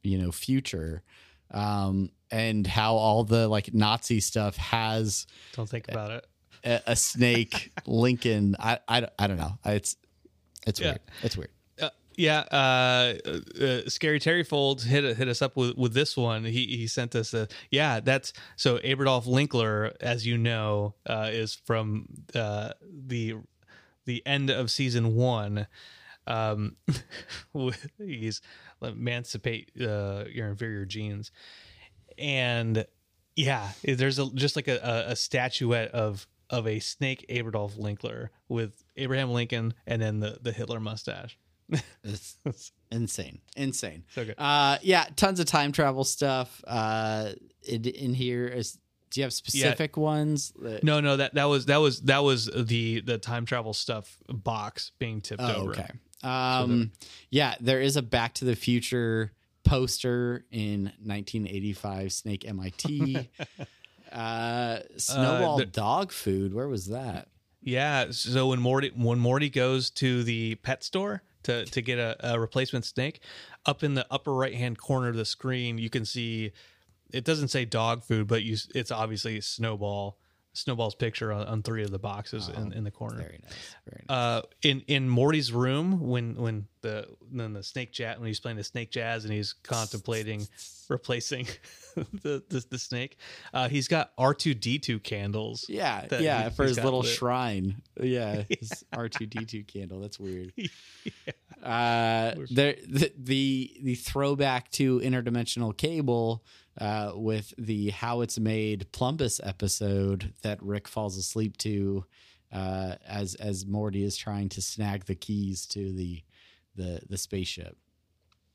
[0.02, 1.02] you know, future.
[1.50, 6.26] Um, and how all the like Nazi stuff has Don't think about it.
[6.64, 8.56] a, a snake Lincoln.
[8.58, 9.58] I, I, I don't know.
[9.64, 9.96] It's
[10.66, 10.86] it's Yeah.
[10.88, 11.00] weird.
[11.22, 11.50] It's weird.
[11.80, 13.14] Uh, yeah, uh,
[13.62, 16.44] uh, scary Terry Folds hit hit us up with, with this one.
[16.44, 18.00] He he sent us a yeah.
[18.00, 23.34] That's so Abradolf Lincler, as you know, uh, is from uh, the
[24.06, 25.66] the end of season one.
[26.26, 26.74] Um,
[27.98, 28.40] he's
[28.82, 31.30] emancipate uh, your inferior genes,
[32.18, 32.86] and
[33.34, 38.82] yeah, there's a just like a, a, statuette of of a snake Abradolf Lincler with
[38.96, 41.38] Abraham Lincoln and then the the Hitler mustache.
[42.04, 44.04] It's insane, insane.
[44.14, 44.36] So good.
[44.38, 46.62] Uh, yeah, tons of time travel stuff.
[46.66, 48.78] Uh, in, in here is.
[49.10, 50.52] Do you have specific ones?
[50.60, 54.18] that- No, no, that that was that was that was the the time travel stuff
[54.28, 55.70] box being tipped Oh, over.
[55.72, 55.90] okay.
[56.22, 56.92] Um,
[57.30, 59.32] yeah, there is a Back to the Future
[59.64, 63.28] poster in 1985 Snake MIT.
[64.12, 66.54] uh, Snowball the- dog food.
[66.54, 67.28] Where was that?
[67.62, 68.06] Yeah.
[68.10, 72.38] So when Morty when Morty goes to the pet store to to get a, a
[72.38, 73.20] replacement snake,
[73.66, 76.52] up in the upper right hand corner of the screen, you can see
[77.12, 80.16] it doesn't say dog food, but you it's obviously Snowball.
[80.56, 83.18] Snowball's picture on, on three of the boxes in, in the corner.
[83.18, 83.76] Very nice.
[83.88, 84.16] Very nice.
[84.16, 88.56] uh, in in Morty's room when when the then the snake jazz when he's playing
[88.56, 90.46] the snake jazz and he's contemplating
[90.88, 91.46] replacing
[92.22, 93.18] the, the the snake,
[93.52, 95.66] uh, he's got R two D two candles.
[95.68, 97.08] Yeah, yeah, he- for his little lit.
[97.10, 97.82] shrine.
[98.00, 100.00] Yeah, his R two D two candle.
[100.00, 100.52] That's weird.
[101.62, 106.44] Uh, there, the, the the throwback to interdimensional cable
[106.78, 112.04] uh, with the how it's made Plumbus episode that Rick falls asleep to
[112.52, 116.22] uh, as as Morty is trying to snag the keys to the
[116.74, 117.76] the the spaceship.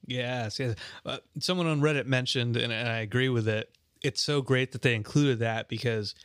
[0.06, 0.76] Yes, yes.
[1.06, 3.70] Uh, someone on Reddit mentioned, and, and I agree with it.
[4.02, 6.16] It's so great that they included that because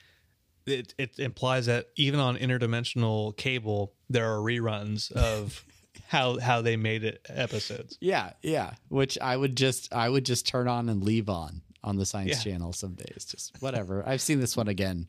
[0.67, 5.65] it it implies that even on interdimensional cable, there are reruns of
[6.09, 7.99] how how they made it episodes.
[8.01, 8.73] Yeah, yeah.
[8.89, 12.45] Which I would just I would just turn on and leave on on the Science
[12.45, 12.53] Yeah.
[12.53, 13.25] Channel some days.
[13.25, 14.07] Just whatever.
[14.07, 15.09] I've seen this one again.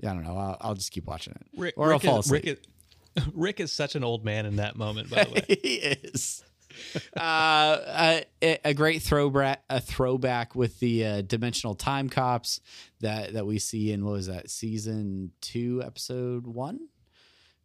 [0.00, 0.36] Yeah, I don't know.
[0.38, 2.44] I'll, I'll just keep watching it, Rick, or I'll Rick fall is, asleep.
[2.46, 2.58] Rick
[3.16, 5.10] is, Rick is such an old man in that moment.
[5.10, 6.42] By the way, he is.
[7.16, 12.60] uh, a, a great throwback, a throwback with the uh, dimensional time cops
[13.00, 16.80] that that we see in what was that season two, episode one?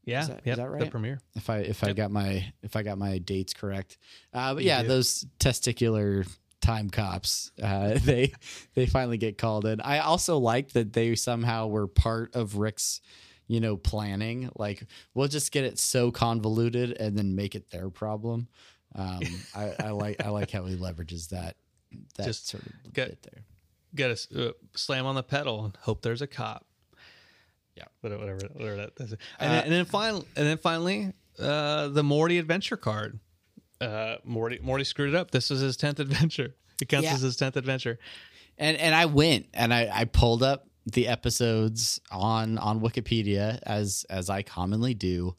[0.04, 0.92] yeah, Is that- is yep, that the right?
[0.92, 1.22] premiere.
[1.36, 3.98] If I if I got my if I got my dates correct,
[4.34, 4.88] uh, but You yeah, do.
[4.90, 6.28] those testicular
[6.68, 8.34] time cops, uh, they
[8.76, 9.80] they finally get called in.
[9.82, 13.02] I also like that they somehow were part of Rick's
[13.48, 14.50] you know planning.
[14.56, 18.48] Like we'll just get it so convoluted and then make it their problem.
[18.96, 19.22] Um,
[19.56, 21.56] I, I like I like how he leverages that
[22.18, 23.44] that Just sort of get- bit there.
[23.96, 26.66] Got to uh, slam on the pedal and hope there's a cop.
[27.76, 27.86] Yeah.
[28.02, 28.92] whatever, whatever, whatever that.
[29.00, 29.12] Is.
[29.14, 33.20] And, Uh, then, and then finally, and then finally, uh, the Morty adventure card.
[33.80, 35.32] Uh, Morty, Morty screwed it up.
[35.32, 36.56] This was his tenth adventure.
[36.82, 37.14] It counts Yeah.
[37.16, 37.98] as his tenth adventure.
[38.58, 44.06] and and I went and I, I pulled up the episodes on on Wikipedia as
[44.12, 45.36] as I commonly do,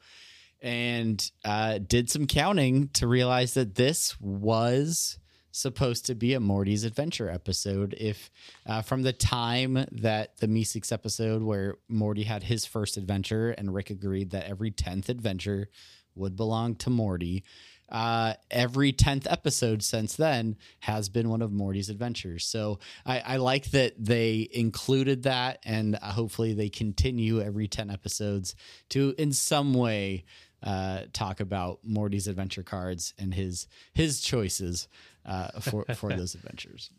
[0.61, 5.17] and uh, did some counting to realize that this was
[5.51, 7.95] supposed to be a Morty's Adventure episode.
[7.97, 8.29] If
[8.65, 13.73] uh, from the time that the Meeseeks episode where Morty had his first adventure and
[13.73, 15.69] Rick agreed that every tenth adventure
[16.15, 17.43] would belong to Morty.
[17.91, 22.45] Uh, every 10th episode since then has been one of Morty's adventures.
[22.45, 27.89] So I, I like that they included that, and uh, hopefully they continue every 10
[27.89, 28.55] episodes
[28.89, 30.25] to, in some way,
[30.61, 34.87] uh, talk about Morty's adventure cards and his his choices
[35.25, 36.89] uh, for for those adventures.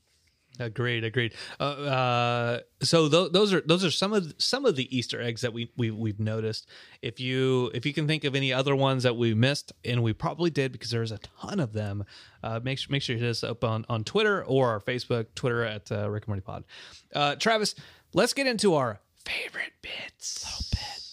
[0.61, 1.33] Agreed, agreed.
[1.59, 5.41] Uh, uh, so th- those are those are some of some of the Easter eggs
[5.41, 6.69] that we, we we've noticed.
[7.01, 10.13] If you if you can think of any other ones that we missed, and we
[10.13, 12.05] probably did because there's a ton of them,
[12.43, 15.29] uh, make sure make sure you hit us up on on Twitter or our Facebook,
[15.35, 16.65] Twitter at uh, Rick and Morty Pod.
[17.15, 17.75] Uh, Travis,
[18.13, 20.45] let's get into our favorite bits.
[20.45, 21.10] Little bits.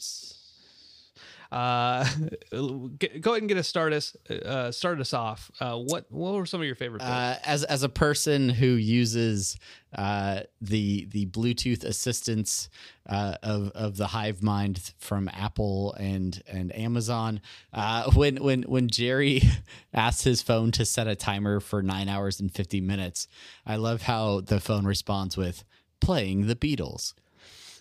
[1.51, 2.05] Uh,
[2.51, 2.89] go
[3.31, 5.49] ahead and get us started us uh, start us off.
[5.59, 7.01] Uh, what what were some of your favorite?
[7.01, 9.57] Uh, as as a person who uses
[9.95, 12.69] uh, the the Bluetooth assistance
[13.07, 17.41] uh, of of the Hive Mind from Apple and and Amazon,
[17.73, 19.41] uh, when when when Jerry
[19.93, 23.27] asks his phone to set a timer for nine hours and fifty minutes,
[23.65, 25.63] I love how the phone responds with
[26.01, 27.13] playing the Beatles.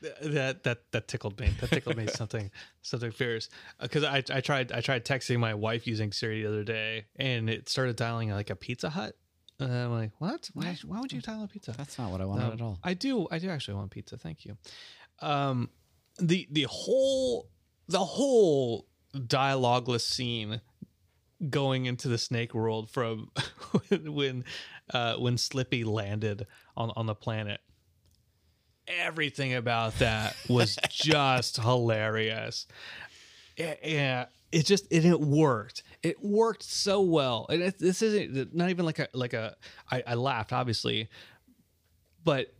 [0.00, 1.50] that that that tickled me.
[1.60, 2.50] That tickled me something
[2.82, 3.48] something fierce.
[3.80, 7.50] Because I I tried I tried texting my wife using Siri the other day, and
[7.50, 9.16] it started dialing like a Pizza Hut.
[9.58, 10.48] And I'm like, what?
[10.54, 11.72] Why, why would you dial a pizza?
[11.76, 12.78] That's not what I wanted Um, at all.
[12.82, 14.16] I do I do actually want pizza.
[14.16, 14.56] Thank you.
[15.20, 15.68] Um,
[16.18, 17.50] the the whole
[17.86, 20.60] the whole dialogueless scene
[21.48, 23.30] going into the snake world from
[23.88, 24.44] when when,
[24.94, 26.46] uh, when Slippy landed
[26.76, 27.60] on on the planet.
[28.98, 32.66] Everything about that was just hilarious.
[33.56, 35.82] Yeah, it just it, it worked.
[36.02, 39.56] It worked so well, and it, this isn't not even like a like a.
[39.90, 41.08] I, I laughed obviously,
[42.24, 42.52] but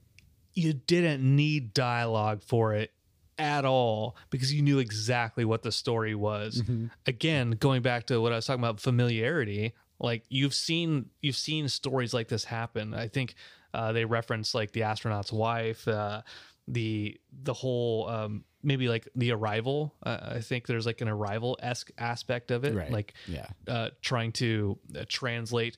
[0.54, 2.92] you didn't need dialogue for it
[3.38, 6.62] at all because you knew exactly what the story was.
[6.62, 6.86] Mm-hmm.
[7.06, 11.68] Again, going back to what I was talking about familiarity, like you've seen you've seen
[11.68, 12.94] stories like this happen.
[12.94, 13.34] I think
[13.74, 16.22] uh, they reference like the astronaut's wife, uh,
[16.68, 19.94] the the whole um, maybe like the arrival.
[20.02, 22.90] Uh, I think there's like an arrival esque aspect of it, Right.
[22.90, 23.46] like Yeah.
[23.68, 25.76] uh, trying to uh, translate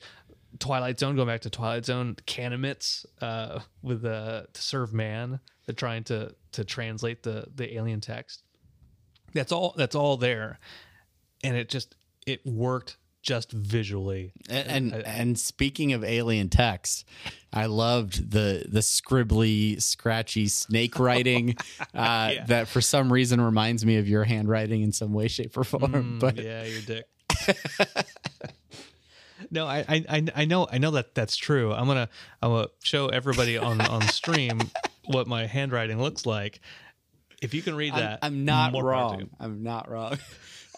[0.58, 5.40] Twilight Zone, going back to Twilight Zone, Kanamits uh, with the to serve man.
[5.66, 8.42] They're trying to to translate the the alien text.
[9.32, 9.72] That's all.
[9.78, 10.58] That's all there,
[11.42, 11.94] and it just
[12.26, 14.32] it worked just visually.
[14.50, 17.04] And and, and speaking of alien text,
[17.52, 21.56] I loved the the scribbly, scratchy snake writing
[21.94, 22.44] uh, Yeah.
[22.46, 25.92] that for some reason reminds me of your handwriting in some way, shape, or form.
[25.92, 27.04] Mm, but yeah, your dick.
[29.50, 31.72] no, I, I I know I know that that's true.
[31.72, 32.08] I'm gonna
[32.40, 34.60] I'm gonna show everybody on on stream
[35.06, 36.60] what my handwriting looks like.
[37.40, 39.30] If you can read that, I'm not wrong.
[39.40, 40.18] I'm not wrong.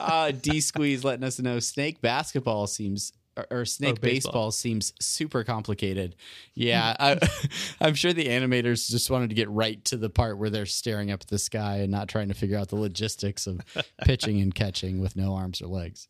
[0.01, 3.12] Uh, D Squeeze letting us know snake basketball seems.
[3.36, 4.30] Or, or snake Oh, baseball.
[4.32, 4.51] baseball.
[4.53, 6.14] seems super complicated.
[6.55, 7.18] Yeah, I,
[7.80, 11.11] I'm sure the animators just wanted to get right to the part where they're staring
[11.11, 13.61] up at the sky and not trying to figure out the logistics of
[14.05, 16.07] pitching and catching with no arms or legs.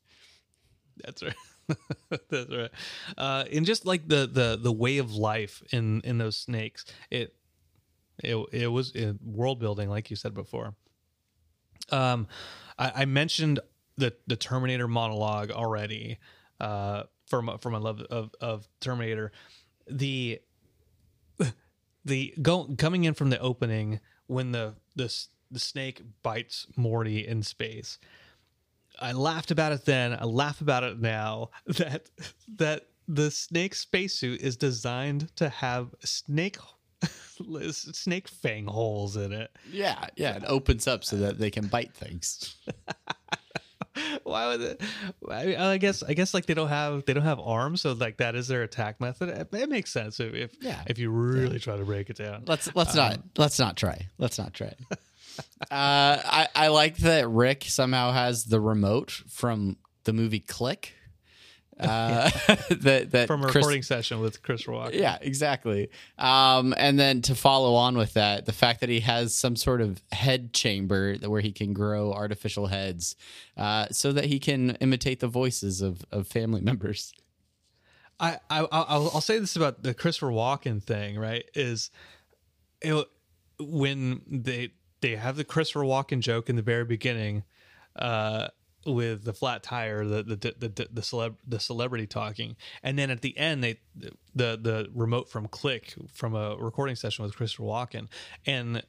[1.02, 1.34] That's right.
[2.28, 2.70] That's right.
[3.16, 7.34] Uh, and just like the the the way of life in in those snakes, it
[8.22, 8.92] it it was
[9.24, 10.74] world building, like you said before.
[11.90, 12.28] Um,
[12.78, 13.60] I, I mentioned
[13.96, 16.18] the the Terminator monologue already.
[16.60, 19.32] Uh, my, for my love of of Terminator,
[19.90, 20.40] the
[22.04, 25.12] the go coming in from the opening when the the
[25.50, 27.98] the snake bites Morty in space.
[29.00, 30.12] I laughed about it then.
[30.12, 31.50] I laugh about it now.
[31.66, 32.10] That
[32.56, 36.56] that the snake spacesuit is designed to have snake
[37.70, 39.50] snake fang holes in it.
[39.70, 42.56] Yeah, yeah, it opens up so that they can bite things.
[44.24, 44.80] Why would it?
[45.28, 48.16] I, I guess I guess like they don't have they don't have arms, so like
[48.18, 49.28] that is their attack method.
[49.28, 50.82] It, it makes sense if if, Yeah.
[50.86, 52.44] if you really try to break it down.
[52.46, 54.08] Let's let's not let's not try.
[54.18, 54.74] Let's not try.
[54.90, 54.96] uh,
[55.70, 60.94] I I like that Rick somehow has the remote from the movie Click.
[61.78, 62.30] Uh,
[62.70, 64.92] that that From a Chris- recording session with Chris Rock.
[64.92, 65.90] Yeah, exactly.
[66.18, 69.80] Um, and then to follow on with that, the fact that he has some sort
[69.80, 73.16] of head chamber where he can grow artificial heads,
[73.56, 77.12] uh, so that he can imitate the voices of of family members.
[78.20, 81.44] I, I I'll, I'll say this about the Christopher Walken thing, right?
[81.54, 81.90] Is
[82.80, 83.06] it,
[83.58, 84.70] when they
[85.00, 87.44] they have the Christopher Walken joke in the very beginning,
[87.96, 88.48] uh,
[88.86, 93.10] with the flat tire, the the the the, the celeb the celebrity talking, and then
[93.10, 93.80] at the end they
[94.34, 98.08] the the remote from Click from a recording session with Christopher Walken,
[98.46, 98.82] and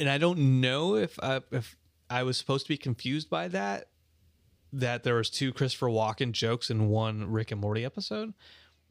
[0.00, 1.76] and I don't know if I, if
[2.10, 3.88] I was supposed to be confused by that
[4.72, 8.34] that there was two Christopher Walken jokes in one Rick and Morty episode.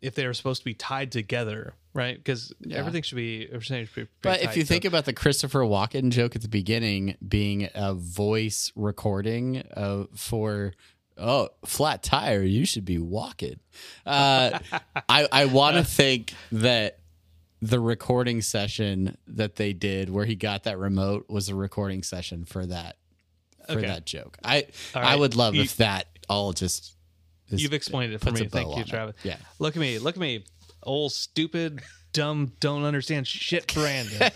[0.03, 2.17] If they were supposed to be tied together, right?
[2.17, 3.47] Because everything should be.
[3.51, 7.15] Everything should be But if you think about the Christopher Walken joke at the beginning
[7.25, 10.73] being a voice recording of for
[11.17, 13.59] oh flat tire, you should be walking.
[14.05, 14.59] Uh,
[15.07, 16.99] I I want to think that
[17.61, 22.43] the recording session that they did where he got that remote was a recording session
[22.43, 22.97] for that
[23.67, 23.87] for Okay.
[23.87, 24.37] that joke.
[24.43, 26.97] I All I would love You- if that all just
[27.53, 28.87] is- you've explained it for me, thank you, it.
[28.87, 29.15] Travis.
[29.23, 29.37] Yeah.
[29.59, 30.43] look at me, look at me,
[30.83, 31.81] old stupid,
[32.11, 34.31] dumb, don't understand shit, Brandon.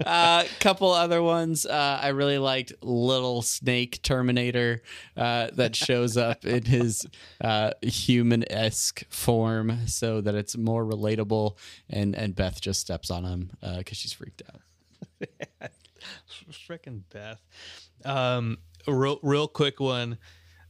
[0.00, 1.66] A uh, couple other ones.
[1.66, 4.82] Uh, I really liked Little Snake Terminator
[5.16, 7.06] uh, that shows up in his
[7.40, 11.56] uh, human esque form so that it's more relatable.
[11.90, 15.30] And, and Beth just steps on him because uh, she's freaked out.
[16.68, 17.40] Freaking Beth.
[18.04, 20.18] Um, real, real quick one.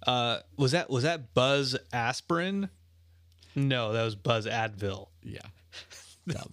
[0.06, 2.68] Uh, was that was that Buzz Aspirin?
[3.54, 5.08] No, that was Buzz Advil.
[5.22, 5.40] Yeah.
[6.26, 6.52] Dumb.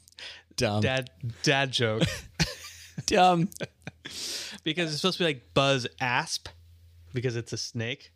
[0.56, 0.82] Dumb.
[0.82, 1.10] Dad
[1.44, 2.04] dad joke.
[3.06, 3.50] Dumb.
[4.64, 6.50] because it's supposed to be like Buzz Asp
[7.14, 8.12] because it's a snake.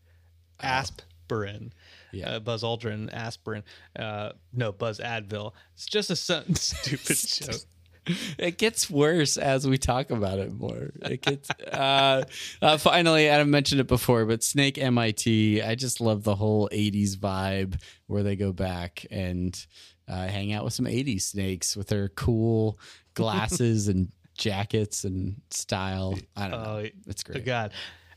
[0.61, 0.67] Oh.
[0.67, 1.73] Aspirin.
[2.11, 2.35] Yeah.
[2.35, 3.63] Uh, Buzz Aldrin, aspirin.
[3.97, 5.53] Uh, no, Buzz Advil.
[5.73, 6.15] It's just a
[6.55, 7.61] stupid joke.
[8.37, 10.91] it gets worse as we talk about it more.
[11.01, 12.23] It gets uh,
[12.61, 13.27] uh, finally.
[13.29, 15.61] Adam mentioned it before, but Snake MIT.
[15.61, 19.65] I just love the whole '80s vibe where they go back and
[20.07, 22.79] uh, hang out with some '80s snakes with their cool
[23.13, 26.17] glasses and jackets and style.
[26.35, 26.89] I don't know.
[27.07, 27.45] It's great.
[27.45, 27.71] God,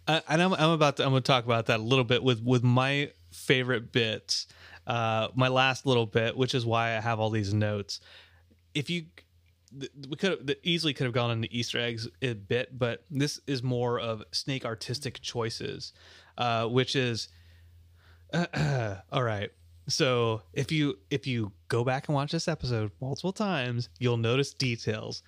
[0.09, 2.23] uh, and I'm, I'm about to, I'm going to talk about that a little bit
[2.23, 4.47] with with my favorite bits.
[4.87, 8.01] Uh, my last little bit, which is why I have all these notes.
[8.73, 9.07] If you
[10.09, 13.63] we could have easily could have gone into Easter eggs a bit, but this is
[13.63, 15.93] more of snake artistic choices,
[16.39, 17.29] uh, which is
[19.13, 19.51] all right.
[19.89, 24.53] So if you if you go back and watch this episode multiple times, you'll notice
[24.53, 25.23] details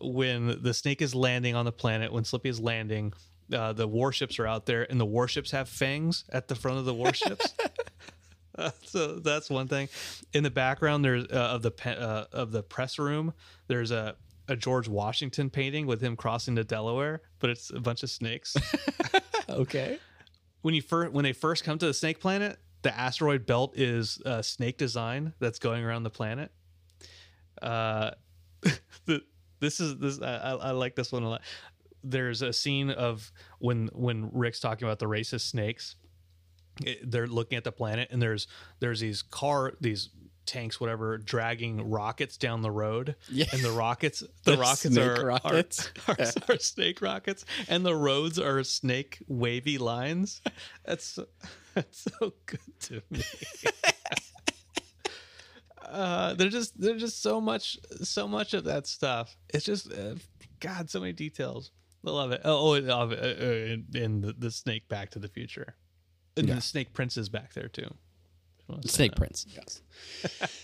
[0.00, 2.12] when the snake is landing on the planet.
[2.12, 3.12] When Slippy is landing,
[3.52, 6.84] uh, the warships are out there, and the warships have fangs at the front of
[6.84, 7.54] the warships.
[8.84, 9.88] so that's one thing.
[10.32, 13.32] In the background, there's uh, of the uh, of the press room.
[13.68, 14.16] There's a
[14.48, 18.56] a George Washington painting with him crossing the Delaware, but it's a bunch of snakes.
[19.48, 19.98] okay.
[20.62, 24.20] When you first when they first come to the snake planet, the asteroid belt is
[24.24, 26.52] a snake design that's going around the planet.
[27.60, 28.10] Uh,
[29.06, 29.22] the,
[29.60, 31.42] this is this I, I like this one a lot.
[32.04, 35.96] There's a scene of when when Rick's talking about the racist snakes
[36.84, 38.46] it, they're looking at the planet and there's
[38.80, 40.10] there's these car these
[40.46, 43.16] tanks whatever dragging rockets down the road.
[43.30, 43.46] Yeah.
[43.52, 45.90] and the rockets the, the rockets are, rockets.
[46.08, 47.44] Are, are, are, snake rockets.
[47.68, 50.40] And the roads are snake wavy lines.
[50.84, 51.18] That's
[51.74, 53.22] that's so good to me.
[55.82, 59.36] Uh there's just there's just so much so much of that stuff.
[59.52, 60.14] It's just uh,
[60.60, 61.70] god so many details.
[62.04, 62.40] I love it.
[62.44, 65.74] Oh, oh uh, uh, in the, the snake back to the future
[66.36, 66.56] and yeah.
[66.56, 67.94] the Snake Prince is back there too.
[68.84, 69.18] Snake that.
[69.18, 69.46] Prince.
[69.48, 69.80] Yes.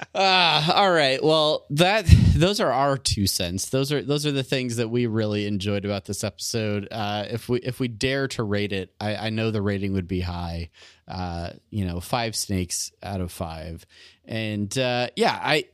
[0.14, 1.22] uh, all right.
[1.22, 2.04] Well, that
[2.34, 3.68] those are our two cents.
[3.68, 6.88] Those are those are the things that we really enjoyed about this episode.
[6.90, 10.08] Uh, if we if we dare to rate it, I, I know the rating would
[10.08, 10.70] be high.
[11.06, 13.86] Uh, you know, five snakes out of five,
[14.24, 15.66] and uh, yeah, I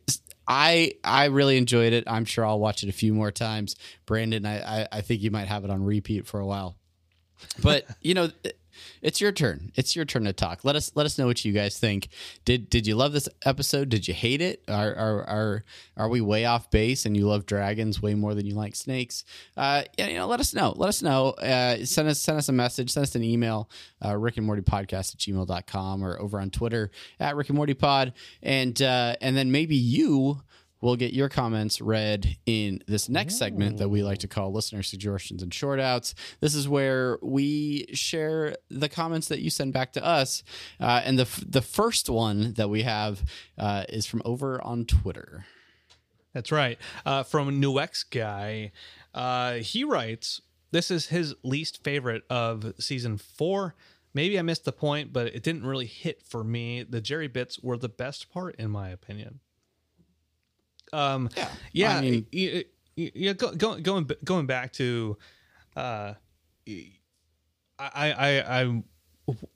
[0.46, 2.04] I I really enjoyed it.
[2.06, 3.74] I'm sure I'll watch it a few more times.
[4.04, 6.76] Brandon, I I, I think you might have it on repeat for a while.
[7.62, 8.30] But you know
[9.02, 9.72] it's your turn.
[9.74, 10.64] It's your turn to talk.
[10.64, 12.08] Let us let us know what you guys think.
[12.44, 13.88] Did did you love this episode?
[13.88, 14.62] Did you hate it?
[14.68, 15.64] Are are are,
[15.96, 19.24] are we way off base and you love dragons way more than you like snakes?
[19.56, 20.72] Uh, you know, let us know.
[20.76, 21.30] Let us know.
[21.30, 22.90] Uh, send us send us a message.
[22.90, 23.70] Send us an email.
[24.04, 27.74] Uh, Rick and Morty podcast at gmail.com or over on Twitter at Rick and Morty
[27.74, 28.12] Pod.
[28.42, 30.42] And uh, and then maybe you
[30.80, 34.82] we'll get your comments read in this next segment that we like to call listener
[34.82, 36.14] suggestions and shortouts.
[36.40, 40.42] This is where we share the comments that you send back to us.
[40.80, 43.22] Uh, and the, f- the first one that we have
[43.56, 45.46] uh, is from over on Twitter.
[46.34, 46.78] That's right.
[47.04, 48.72] Uh, from Nuex Guy.
[49.14, 53.74] Uh, he writes, This is his least favorite of season four.
[54.14, 56.82] Maybe I missed the point, but it didn't really hit for me.
[56.82, 59.40] The Jerry bits were the best part, in my opinion.
[60.92, 61.96] Um, yeah, yeah.
[61.96, 62.64] I mean, you,
[62.96, 65.16] you, go, go, going going back to,
[65.76, 66.14] uh,
[67.78, 68.82] I I I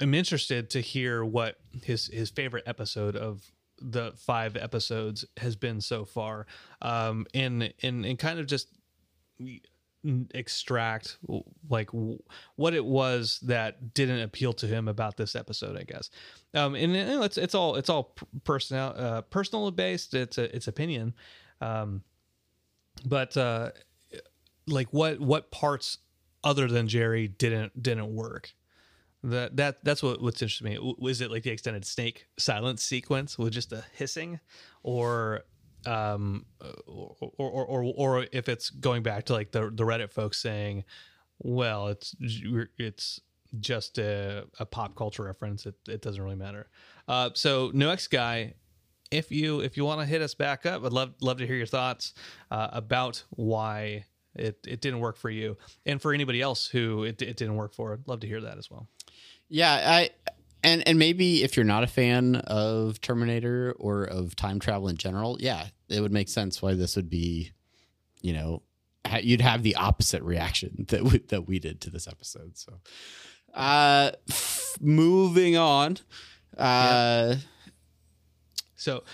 [0.01, 3.51] am interested to hear what his his favorite episode of
[3.81, 6.47] the five episodes has been so far,
[6.81, 8.69] um, and and and kind of just
[10.35, 11.19] extract
[11.69, 11.91] like
[12.57, 16.11] what it was that didn't appeal to him about this episode i guess.
[16.55, 18.15] Um and, and it's it's all it's all
[18.45, 20.15] personal uh personal based.
[20.15, 21.15] It's a, it's opinion.
[21.61, 22.03] Um
[23.05, 23.71] but uh
[24.67, 25.99] like what what parts
[26.45, 28.53] other than jerry didn't didn't work?
[29.23, 30.95] That that that's what what's interesting to me.
[30.99, 34.41] Was it like the extended snake silence sequence with just a hissing?
[34.83, 35.45] Or
[35.87, 36.47] um,
[36.87, 40.85] or, or, or, or if it's going back to like the, the Reddit folks saying,
[41.39, 42.15] well, it's,
[42.79, 43.21] it's
[43.61, 45.67] just a, a pop culture reference.
[45.67, 46.69] It, it doesn't really matter.
[47.09, 48.55] Uh, so Nuex guy,
[49.11, 51.57] if you, if you want to hit us back up, I'd love, love to hear
[51.57, 52.15] your thoughts,
[52.51, 57.21] uh, about why it it didn't work for you, and for anybody else who it,
[57.21, 57.93] it didn't work for.
[57.93, 58.89] I'd love to hear that as well.
[59.51, 60.11] Yeah, I
[60.65, 64.97] and and maybe if you're not a fan of Terminator or of time travel in
[64.97, 67.53] general, yeah, it would make sense why this would be,
[68.21, 68.63] you know,
[69.21, 72.57] you'd have the opposite reaction that we, that we did to this episode.
[72.57, 72.81] So,
[73.55, 75.99] uh, f- moving on,
[76.57, 77.37] uh,
[78.75, 79.05] So,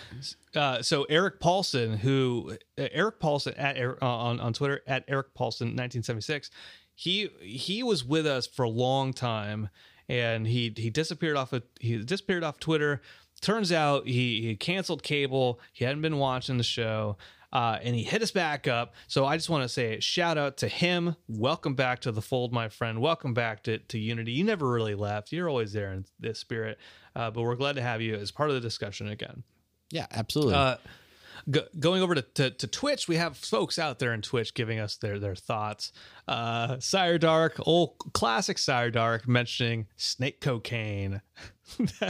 [0.54, 5.34] uh, so Eric Paulson, who uh, Eric Paulson at uh, on on Twitter at Eric
[5.34, 6.50] Paulson 1976,
[6.94, 9.68] he he was with us for a long time,
[10.08, 13.00] and he he disappeared off of he disappeared off Twitter.
[13.40, 15.60] Turns out he he canceled cable.
[15.72, 17.16] He hadn't been watching the show.
[17.50, 18.94] Uh, and he hit us back up.
[19.06, 21.16] So I just want to say shout out to him.
[21.28, 23.00] Welcome back to the fold, my friend.
[23.00, 24.32] Welcome back to, to Unity.
[24.32, 25.32] You never really left.
[25.32, 26.76] You're always there in this spirit.
[27.16, 29.44] Uh, but we're glad to have you as part of the discussion again.
[29.90, 30.56] yeah, absolutely.
[30.56, 30.76] Uh,
[31.50, 34.78] go, going over to, to, to Twitch, we have folks out there in Twitch giving
[34.78, 35.92] us their their thoughts.
[36.26, 41.20] Uh, Sire Dark, old classic Sire Dark, mentioning snake cocaine.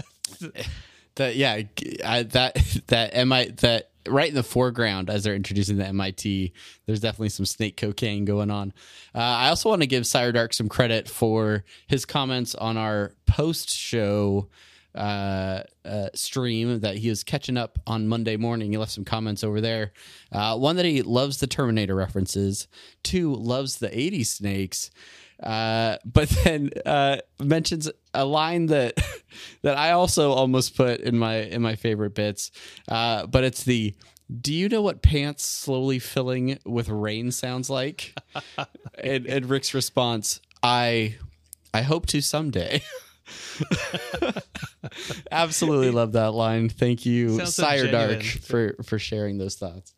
[1.19, 1.63] that yeah
[2.05, 2.55] I, that
[2.87, 6.53] that MI that right in the foreground as they're introducing the MIT
[6.87, 8.73] there's definitely some snake cocaine going on
[9.15, 13.13] uh, I also want to give Sire Dark some credit for his comments on our
[13.27, 14.49] post show
[14.99, 18.73] uh, uh, stream that he was catching up on Monday morning.
[18.73, 19.93] He left some comments over there.
[20.33, 22.67] Uh, one that he loves the Terminator references.
[23.05, 24.91] Two loves the '80s snakes.
[25.41, 28.99] Uh, but then uh, mentions a line that
[29.63, 32.51] that I also almost put in my in my favorite bits.
[32.89, 33.95] Uh, but it's the
[34.41, 38.15] do you know what pants slowly filling with rain sounds like?
[39.03, 41.17] and, and Rick's response, I
[41.73, 42.83] I hope to someday.
[45.31, 46.69] Absolutely love that line.
[46.69, 49.95] Thank you, Sounds so Sire Dark, for for sharing those thoughts.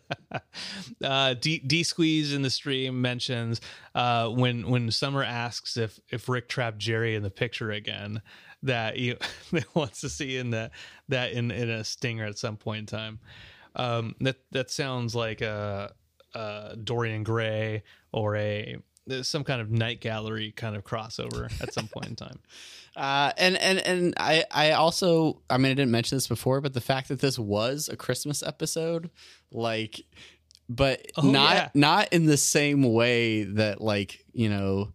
[1.04, 3.60] uh, D, D Squeeze in the stream mentions
[3.94, 8.22] uh, when when Summer asks if if Rick trapped Jerry in the picture again,
[8.62, 9.16] that he,
[9.50, 10.72] he wants to see in that
[11.08, 13.18] that in in a stinger at some point in time.
[13.74, 15.92] Um, that that sounds like a,
[16.34, 17.82] a Dorian Gray
[18.12, 18.76] or a
[19.22, 22.38] some kind of night gallery kind of crossover at some point in time.
[22.94, 26.74] Uh, and and and I I also I mean I didn't mention this before, but
[26.74, 29.08] the fact that this was a Christmas episode,
[29.50, 30.02] like,
[30.68, 31.68] but Oh, not yeah.
[31.72, 34.92] not in the same way that like you know,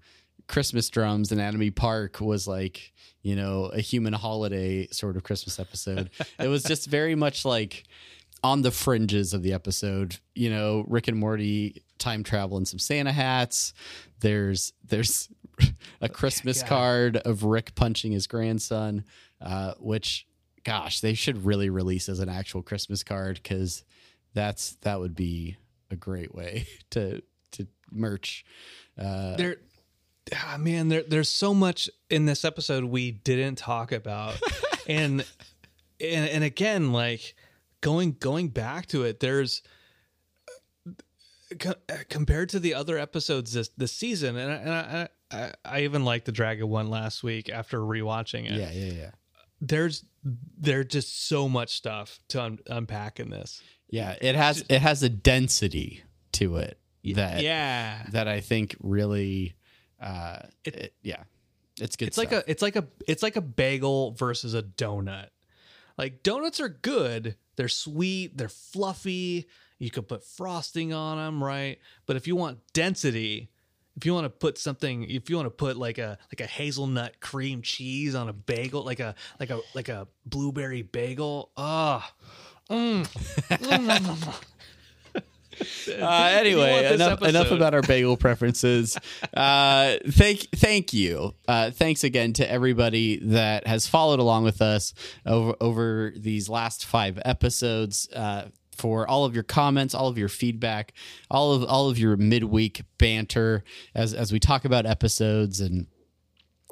[0.48, 2.94] Christmas drums and Anatomy Park was like
[3.24, 6.12] you know a human holiday sort of Christmas episode.
[6.40, 7.86] it was just very much like
[8.44, 10.18] on the fringes of the episode.
[10.36, 13.74] You know, Rick and Morty time travel in some Santa hats.
[14.20, 15.30] There's there's
[16.02, 16.70] a Christmas God.
[16.70, 19.04] card of Rick punching his grandson,
[19.42, 20.28] uh, which
[20.64, 23.86] gosh, they should really release as an actual Christmas card because
[24.34, 25.58] that's that would be
[25.90, 27.22] a great way to
[27.52, 28.46] to merch.
[29.00, 29.58] Uh, there
[30.36, 34.40] ah, man there there's so much in this episode we didn't talk about
[34.88, 35.26] and
[36.02, 37.36] and and again like
[37.82, 39.62] going going back to it there's
[41.60, 41.76] co-
[42.10, 46.04] compared to the other episodes this this season and I, and I, I, I even
[46.06, 49.12] liked the dragon one last week after rewatching it yeah, yeah, yeah.
[49.62, 50.06] there's
[50.58, 55.04] there's just so much stuff to un- unpack in this Yeah, it has it has
[55.04, 56.04] a density
[56.34, 56.78] to it
[57.14, 59.56] that yeah that I think really
[60.02, 61.24] uh It- it, yeah.
[61.80, 65.28] It's good it's like a it's like a it's like a bagel versus a donut.
[65.98, 67.36] Like donuts are good.
[67.56, 69.48] They're sweet, they're fluffy.
[69.80, 71.80] You could put frosting on them, right?
[72.06, 73.50] But if you want density,
[73.96, 76.46] if you want to put something, if you want to put like a like a
[76.46, 82.14] hazelnut cream cheese on a bagel, like a like a like a blueberry bagel, ah,
[85.90, 88.98] Uh, anyway, enough, enough about our bagel preferences.
[89.34, 91.34] uh, thank, thank you.
[91.48, 94.94] Uh, thanks again to everybody that has followed along with us
[95.26, 98.08] over over these last five episodes.
[98.78, 100.94] For all of your comments, all of your feedback,
[101.30, 103.64] all of all of your midweek banter
[103.96, 105.60] as as we talk about episodes.
[105.60, 105.88] And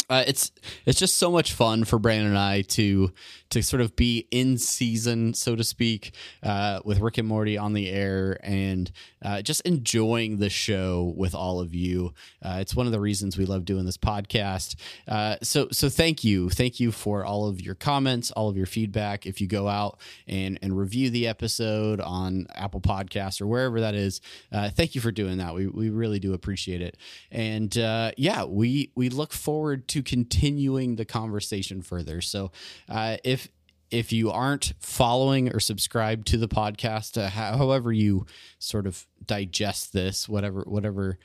[0.10, 0.52] uh, it's
[0.86, 3.12] it's just so much fun for Brandon and I to
[3.56, 6.14] to sort of be in season, so to speak,
[6.44, 8.92] uh, with Rick and Morty on the air, and
[9.24, 12.14] uh, just enjoying the show with all of you.
[12.44, 14.76] Uh, it's one of the reasons we love doing this podcast.
[15.08, 18.66] Uh, so so thank you, thank you for all of your comments, all of your
[18.66, 19.26] feedback.
[19.26, 23.96] If you go out and and review the episode on Apple Podcasts or wherever that
[23.96, 24.20] is,
[24.52, 25.56] uh, thank you for doing that.
[25.56, 26.98] We we really do appreciate it,
[27.32, 32.20] and uh, yeah, we we look forward to continuing the conversation further.
[32.20, 32.52] So
[32.90, 33.45] if
[33.92, 38.26] if you aren't following or subscribed to the podcast, uh, however you
[38.60, 41.18] sort of digest this, whatever whatever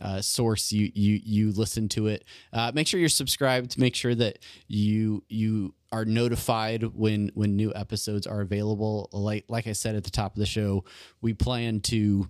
[0.00, 3.78] uh, source you you you listen to it, uh, make sure you're subscribed.
[3.78, 9.08] Make sure that you you are notified when when new episodes are available.
[9.12, 10.84] Like like I said at the top of the show,
[11.20, 12.28] we plan to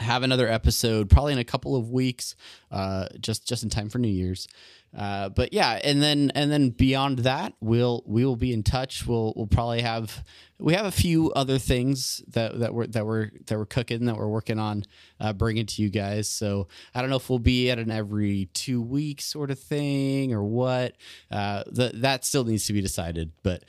[0.00, 2.34] have another episode probably in a couple of weeks,
[2.70, 4.48] uh, just just in time for New Year's.
[4.96, 9.06] Uh, but yeah, and then and then beyond that, we'll we will be in touch.
[9.06, 10.22] We'll we'll probably have
[10.58, 14.16] we have a few other things that that we're that we're that we're cooking that
[14.16, 14.84] we're working on
[15.18, 16.28] uh, bringing to you guys.
[16.28, 20.34] So I don't know if we'll be at an every two week sort of thing
[20.34, 20.96] or what.
[21.30, 23.32] Uh, the, that still needs to be decided.
[23.42, 23.64] But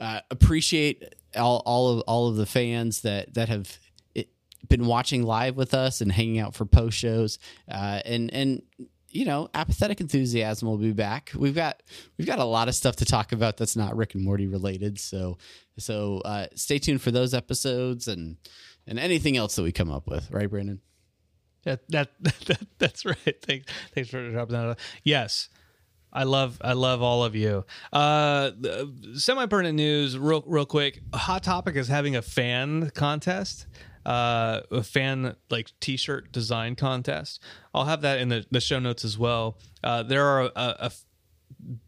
[0.00, 3.78] uh, appreciate all all of all of the fans that that have
[4.68, 7.38] been watching live with us and hanging out for post shows
[7.70, 8.62] uh, and and
[9.12, 11.30] you know, apathetic enthusiasm will be back.
[11.36, 11.82] We've got
[12.18, 14.98] we've got a lot of stuff to talk about that's not Rick and Morty related.
[14.98, 15.38] So
[15.78, 18.38] so uh, stay tuned for those episodes and
[18.86, 20.30] and anything else that we come up with.
[20.30, 20.80] Right, Brandon?
[21.64, 23.42] That that, that that's right.
[23.42, 24.78] Thanks thanks for dropping that.
[25.04, 25.48] Yes.
[26.14, 27.64] I love I love all of you.
[27.90, 28.50] Uh,
[29.14, 31.00] semi pertinent news, real real quick.
[31.14, 33.66] Hot Topic is having a fan contest
[34.04, 37.42] uh, a fan like t-shirt design contest.
[37.74, 39.58] I'll have that in the, the show notes as well.
[39.82, 40.92] Uh, there are a, a,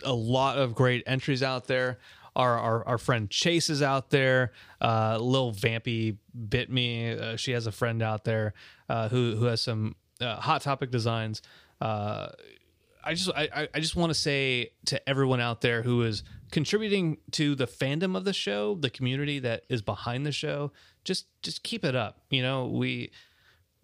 [0.04, 1.98] a, lot of great entries out there.
[2.36, 4.52] Our, our, our friend Chase is out there.
[4.80, 6.16] Uh, Lil Vampy
[6.48, 7.12] bit me.
[7.12, 8.54] Uh, she has a friend out there
[8.88, 11.42] uh, who who has some uh, hot topic designs.
[11.80, 12.28] Uh,
[13.04, 17.18] I just I, I just want to say to everyone out there who is contributing
[17.32, 20.72] to the fandom of the show, the community that is behind the show,
[21.04, 22.20] just just keep it up.
[22.30, 23.10] You know, we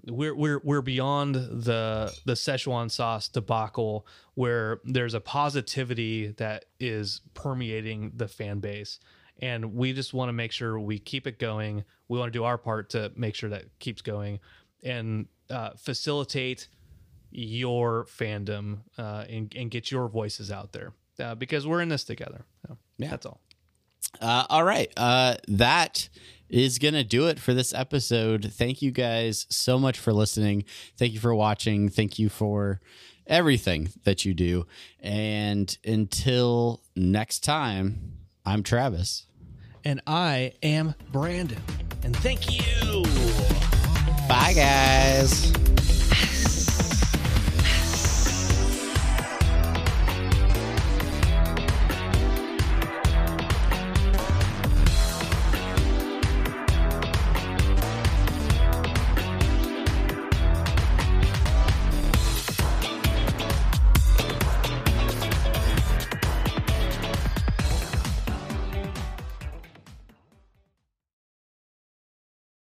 [0.07, 7.21] we're we're we're beyond the the Szechuan sauce debacle where there's a positivity that is
[7.35, 8.99] permeating the fan base.
[9.43, 11.85] And we just want to make sure we keep it going.
[12.09, 14.39] We want to do our part to make sure that keeps going
[14.83, 16.69] and uh, facilitate
[17.31, 22.05] your fandom uh, and, and, get your voices out there uh, because we're in this
[22.05, 22.45] together.
[22.67, 23.41] So, yeah, that's all.
[24.21, 26.09] Uh, all right, uh, that
[26.51, 28.53] is going to do it for this episode.
[28.53, 30.65] Thank you guys so much for listening.
[30.99, 31.89] Thank you for watching.
[31.89, 32.81] Thank you for
[33.27, 34.67] everything that you do.
[34.99, 39.27] And until next time, I'm Travis.
[39.85, 41.63] And I am Brandon.
[42.03, 43.05] And thank you.
[44.29, 45.53] Bye, guys.